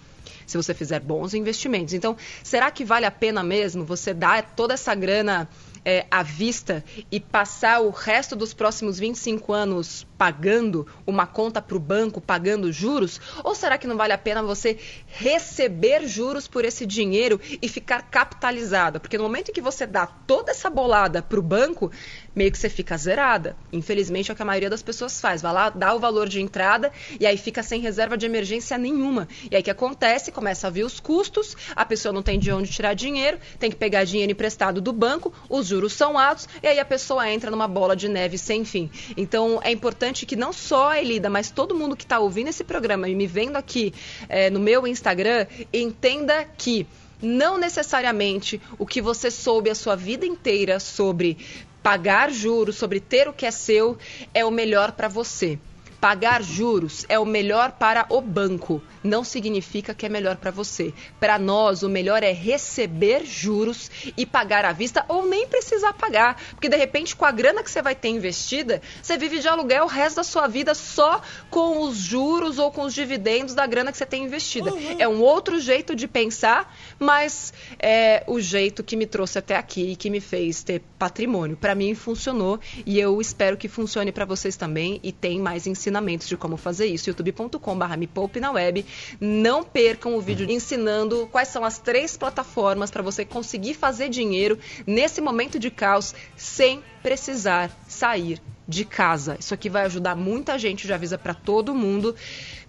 se 0.47 0.57
você 0.59 0.75
fizer 0.75 1.01
bons 1.01 1.33
investimentos. 1.33 1.95
Então, 1.95 2.17
será 2.43 2.71
que 2.71 2.85
vale 2.85 3.07
a 3.07 3.11
pena 3.11 3.43
mesmo 3.43 3.85
você 3.85 4.13
dar 4.13 4.43
toda 4.55 4.75
essa 4.75 4.95
grana 4.95 5.49
é, 5.85 6.07
à 6.11 6.23
vista 6.23 6.85
e 7.11 7.21
passar 7.21 7.81
o 7.81 7.91
resto 7.91 8.35
dos 8.35 8.55
próximos 8.55 8.99
25 8.99 9.53
anos 9.53 10.07
pagando 10.25 10.87
uma 11.07 11.27
conta 11.27 11.61
para 11.61 11.77
o 11.77 11.79
banco, 11.79 12.19
pagando 12.19 12.73
juros? 12.73 13.21
Ou 13.43 13.55
será 13.55 13.77
que 13.77 13.87
não 13.87 13.95
vale 13.95 14.15
a 14.15 14.17
pena 14.17 14.43
você 14.43 14.79
receber 15.07 16.09
juros 16.09 16.49
por 16.49 16.65
esse 16.65 16.87
dinheiro 16.87 17.39
e 17.61 17.69
ficar 17.69 18.01
capitalizada? 18.11 18.99
Porque 18.99 19.19
no 19.19 19.25
momento 19.25 19.51
em 19.51 19.53
que 19.53 19.61
você 19.61 19.87
dá 19.87 20.07
toda 20.07 20.51
essa 20.51 20.71
bolada 20.71 21.21
para 21.21 21.39
o 21.39 21.43
banco, 21.43 21.93
meio 22.35 22.51
que 22.51 22.59
você 22.59 22.69
fica 22.69 22.97
zerada. 22.97 23.57
Infelizmente 23.73 24.31
é 24.31 24.33
o 24.33 24.37
que 24.37 24.43
a 24.43 24.47
maioria 24.47 24.71
das 24.71 24.83
pessoas 24.83 25.21
faz. 25.21 25.43
Vai 25.43 25.53
lá, 25.53 25.69
dá 25.71 25.95
o 25.95 25.99
valor 25.99 26.29
de 26.29 26.41
entrada 26.41 26.91
e 27.21 27.27
aí 27.27 27.37
fica 27.37 27.63
sem 27.63 27.81
reserva 27.81 28.17
de 28.17 28.27
emergência 28.27 28.77
nenhuma. 28.77 29.29
E 29.51 29.55
aí 29.55 29.61
o 29.61 29.65
que 29.65 29.71
acontece? 29.71 30.33
Começa 30.33 30.67
a 30.67 30.71
vir 30.71 30.85
os 30.85 30.99
custos, 30.99 31.57
a 31.77 31.85
pessoa 31.85 32.13
não 32.13 32.23
tem 32.23 32.39
de 32.39 32.51
onde 32.51 32.71
tirar 32.71 32.95
dinheiro, 32.95 33.39
tem 33.59 33.71
que 33.71 33.77
pegar 33.77 34.05
dinheiro 34.05 34.33
emprestado 34.33 34.81
do 34.81 34.93
banco, 34.93 35.33
os 35.49 35.67
juros 35.67 35.93
são 35.93 36.19
altos 36.19 36.49
e 36.63 36.67
aí 36.67 36.81
a 36.81 36.85
pessoa 36.85 37.31
entra 37.31 37.51
numa 37.51 37.69
bola 37.69 37.95
de 37.95 38.09
neve 38.09 38.39
sem 38.39 38.65
fim. 38.65 38.91
Então 39.17 39.61
é 39.63 39.71
importante 39.71 40.14
que 40.15 40.37
não 40.37 40.53
só 40.53 40.91
a 40.91 41.01
Elida, 41.01 41.29
mas 41.29 41.51
todo 41.51 41.75
mundo 41.75 41.97
que 41.97 42.05
está 42.05 42.21
ouvindo 42.21 42.49
esse 42.49 42.63
programa 42.63 43.09
e 43.09 43.15
me 43.15 43.27
vendo 43.27 43.57
aqui 43.57 43.93
é, 44.29 44.49
no 44.51 44.61
meu 44.61 44.87
Instagram, 44.87 45.47
entenda 45.73 46.45
que 46.57 46.87
não 47.21 47.59
necessariamente 47.59 48.61
o 48.79 48.87
que 48.87 49.03
você 49.03 49.31
soube 49.31 49.69
a 49.69 49.75
sua 49.75 49.97
vida 49.97 50.25
inteira 50.25 50.79
sobre 50.79 51.39
pagar 51.83 52.31
juros, 52.31 52.77
sobre 52.77 53.01
ter 53.01 53.29
o 53.29 53.33
que 53.33 53.45
é 53.45 53.51
seu, 53.51 53.99
é 54.33 54.45
o 54.45 54.51
melhor 54.51 54.93
para 54.93 55.09
você. 55.09 55.59
Pagar 56.05 56.43
juros 56.43 57.07
é 57.09 57.19
o 57.19 57.25
melhor 57.25 57.73
para 57.73 58.05
o 58.11 58.21
banco, 58.21 58.83
não 59.03 59.25
significa 59.25 59.95
que 59.95 60.05
é 60.05 60.09
melhor 60.11 60.37
para 60.37 60.51
você. 60.51 60.93
Para 61.19 61.39
nós, 61.39 61.83
o 61.83 61.89
melhor 61.89 62.23
é 62.23 62.31
receber 62.31 63.25
juros 63.25 63.91
e 64.15 64.27
pagar 64.27 64.67
à 64.67 64.73
vista 64.73 65.03
ou 65.09 65.25
nem 65.25 65.49
precisar 65.49 65.95
pagar, 65.95 66.39
porque 66.51 66.69
de 66.69 66.77
repente 66.77 67.17
com 67.17 67.25
a 67.25 67.31
grana 67.31 67.63
que 67.63 67.71
você 67.71 67.81
vai 67.81 67.95
ter 67.95 68.09
investida, 68.09 68.83
você 69.03 69.17
vive 69.17 69.39
de 69.39 69.49
aluguel 69.49 69.85
o 69.85 69.89
resto 69.89 70.17
da 70.17 70.25
sua 70.25 70.47
vida 70.47 70.75
só 70.75 71.23
com 71.49 71.81
os 71.81 71.97
juros 71.97 72.59
ou 72.59 72.71
com 72.71 72.83
os 72.83 72.93
dividendos 72.93 73.55
da 73.55 73.67
grana 73.67 73.91
que 73.91 73.97
você 73.97 74.05
tem 74.05 74.25
investida. 74.25 74.75
Uhum. 74.75 74.97
É 74.99 75.09
um 75.09 75.23
outro 75.23 75.59
jeito 75.59 75.97
de 75.97 76.07
pensar, 76.07 76.77
mas 76.99 77.55
é 77.79 78.25
o 78.27 78.39
jeito 78.41 78.85
que 78.85 78.95
me 78.95 79.07
trouxe 79.07 79.39
até 79.39 79.57
aqui 79.57 79.93
e 79.93 79.97
que 79.97 80.11
me 80.11 80.21
fez 80.21 80.63
ter 80.63 80.83
patrimônio. 80.99 81.57
Para 81.57 81.75
mim 81.75 81.95
funcionou 81.95 82.61
e 82.85 83.01
eu 83.01 83.23
espero 83.23 83.57
que 83.57 83.69
funcione 83.69 84.13
para 84.13 84.27
vocês 84.27 84.55
também 84.55 85.01
e 85.03 85.11
tem 85.11 85.41
mais 85.41 85.67
ensinamentos 85.67 85.94
ensinamentos 85.95 86.29
de 86.29 86.37
como 86.37 86.57
fazer 86.57 86.87
isso. 86.87 87.09
youtube.com.br 87.09 87.97
me 87.97 88.07
poupe 88.07 88.41
na 88.41 88.51
web. 88.51 88.85
Não 89.21 89.63
percam 89.63 90.17
o 90.17 90.21
vídeo 90.21 90.51
ensinando 90.51 91.29
quais 91.31 91.49
são 91.49 91.65
as 91.65 91.79
três 91.79 92.17
plataformas 92.17 92.91
para 92.91 93.03
você 93.03 93.25
conseguir 93.25 93.75
fazer 93.75 94.09
dinheiro 94.09 94.59
nesse 94.87 95.21
momento 95.21 95.59
de 95.59 95.71
caos 95.71 96.15
sem 96.37 96.83
precisar 97.03 97.71
sair 97.87 98.41
de 98.67 98.85
casa. 98.85 99.37
Isso 99.39 99.55
aqui 99.55 99.69
vai 99.69 99.85
ajudar 99.85 100.17
muita 100.17 100.59
gente, 100.59 100.89
já 100.89 100.95
avisa 100.95 101.19
para 101.19 101.35
todo 101.35 101.75
mundo. 101.75 102.17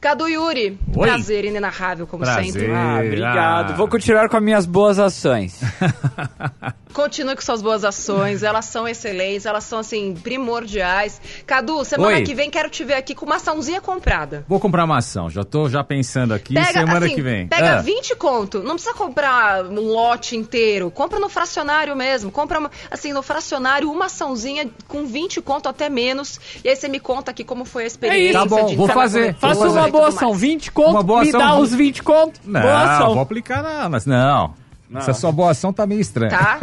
Cadu 0.05 0.27
Yuri, 0.27 0.77
Oi. 0.95 1.07
prazer 1.07 1.45
inenarrável, 1.45 2.05
como 2.05 2.23
prazer. 2.23 2.51
sempre. 2.51 2.71
Ah, 2.71 3.01
obrigado. 3.03 3.71
Ah. 3.71 3.75
Vou 3.75 3.87
continuar 3.87 4.29
com 4.29 4.37
as 4.37 4.43
minhas 4.43 4.67
boas 4.67 4.99
ações. 4.99 5.59
Continue 6.93 7.35
com 7.35 7.41
suas 7.41 7.61
boas 7.61 7.83
ações, 7.83 8.41
elas 8.41 8.63
são 8.65 8.87
excelentes, 8.87 9.45
elas 9.45 9.65
são, 9.65 9.79
assim, 9.79 10.13
primordiais. 10.13 11.19
Cadu, 11.45 11.83
semana 11.83 12.15
Oi. 12.15 12.23
que 12.23 12.33
vem 12.33 12.49
quero 12.49 12.69
te 12.69 12.85
ver 12.85 12.93
aqui 12.93 13.13
com 13.13 13.25
uma 13.25 13.35
açãozinha 13.35 13.81
comprada. 13.81 14.45
Vou 14.47 14.61
comprar 14.61 14.85
uma 14.85 14.99
ação, 14.99 15.29
já 15.29 15.43
tô 15.43 15.67
já 15.67 15.83
pensando 15.83 16.33
aqui, 16.33 16.53
pega, 16.53 16.71
semana 16.71 17.05
assim, 17.05 17.15
que 17.15 17.21
vem. 17.21 17.47
Pega 17.47 17.79
ah. 17.79 17.81
20 17.81 18.15
conto, 18.15 18.63
não 18.63 18.75
precisa 18.75 18.93
comprar 18.93 19.65
um 19.65 19.91
lote 19.91 20.37
inteiro, 20.37 20.89
compra 20.89 21.19
no 21.19 21.27
fracionário 21.27 21.93
mesmo, 21.97 22.31
compra, 22.31 22.71
assim, 22.89 23.11
no 23.11 23.21
fracionário 23.21 23.91
uma 23.91 24.05
açãozinha 24.05 24.69
com 24.87 25.05
20 25.05 25.41
conto 25.41 25.67
até 25.67 25.89
menos, 25.89 26.39
e 26.63 26.69
aí 26.69 26.77
você 26.77 26.87
me 26.87 27.01
conta 27.01 27.31
aqui 27.31 27.43
como 27.43 27.65
foi 27.65 27.83
a 27.83 27.87
experiência. 27.87 28.37
É 28.37 28.41
tá 28.41 28.45
bom, 28.45 28.73
vou 28.73 28.87
fazer. 28.87 29.35
Faça 29.35 29.67
uma 29.67 29.89
boa 29.97 30.09
ação, 30.09 30.33
20 30.33 30.71
conto, 30.71 30.89
uma 30.91 31.03
boa 31.03 31.21
me 31.21 31.29
ação, 31.29 31.39
dá 31.39 31.55
os 31.57 31.73
20 31.73 32.03
conto. 32.03 32.39
Não, 32.43 32.61
boa 32.61 32.83
ação. 32.83 33.13
vou 33.13 33.21
aplicar 33.21 33.63
não, 33.63 33.89
mas 33.89 34.05
não. 34.05 34.53
Não. 34.89 35.01
Essa 35.01 35.13
sua 35.13 35.31
boa 35.31 35.51
ação 35.51 35.73
tá 35.73 35.85
meio 35.87 35.99
estranha. 35.99 36.29
Tá? 36.29 36.59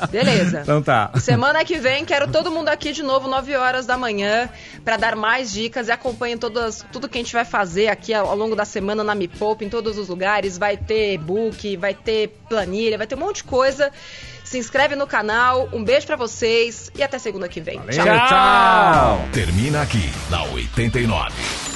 Beleza. 0.10 0.60
Então 0.62 0.82
tá. 0.82 1.10
Semana 1.16 1.64
que 1.64 1.78
vem, 1.78 2.04
quero 2.04 2.28
todo 2.28 2.50
mundo 2.50 2.68
aqui 2.68 2.92
de 2.92 3.02
novo, 3.02 3.28
9 3.28 3.54
horas 3.54 3.84
da 3.84 3.98
manhã, 3.98 4.48
para 4.84 4.96
dar 4.96 5.14
mais 5.14 5.52
dicas 5.52 5.88
e 5.88 5.92
acompanhe 5.92 6.36
todas, 6.38 6.84
tudo 6.90 7.08
que 7.08 7.18
a 7.18 7.20
gente 7.20 7.32
vai 7.32 7.44
fazer 7.44 7.88
aqui 7.88 8.14
ao, 8.14 8.28
ao 8.28 8.36
longo 8.36 8.56
da 8.56 8.64
semana 8.64 9.04
na 9.04 9.14
Me 9.14 9.28
Poupe, 9.28 9.64
em 9.64 9.68
todos 9.68 9.98
os 9.98 10.08
lugares. 10.08 10.56
Vai 10.56 10.76
ter 10.76 11.14
e-book, 11.14 11.76
vai 11.76 11.92
ter 11.92 12.28
planilha, 12.48 12.96
vai 12.96 13.06
ter 13.06 13.14
um 13.14 13.20
monte 13.20 13.36
de 13.36 13.44
coisa. 13.44 13.92
Se 14.42 14.58
inscreve 14.58 14.96
no 14.96 15.06
canal, 15.06 15.68
um 15.72 15.84
beijo 15.84 16.06
para 16.06 16.16
vocês 16.16 16.90
e 16.96 17.02
até 17.02 17.18
segunda 17.18 17.48
que 17.48 17.60
vem. 17.60 17.78
Valeu, 17.78 17.92
tchau. 17.92 18.28
tchau. 18.28 19.28
Termina 19.32 19.82
aqui 19.82 20.10
na 20.30 20.44
89. 20.44 21.75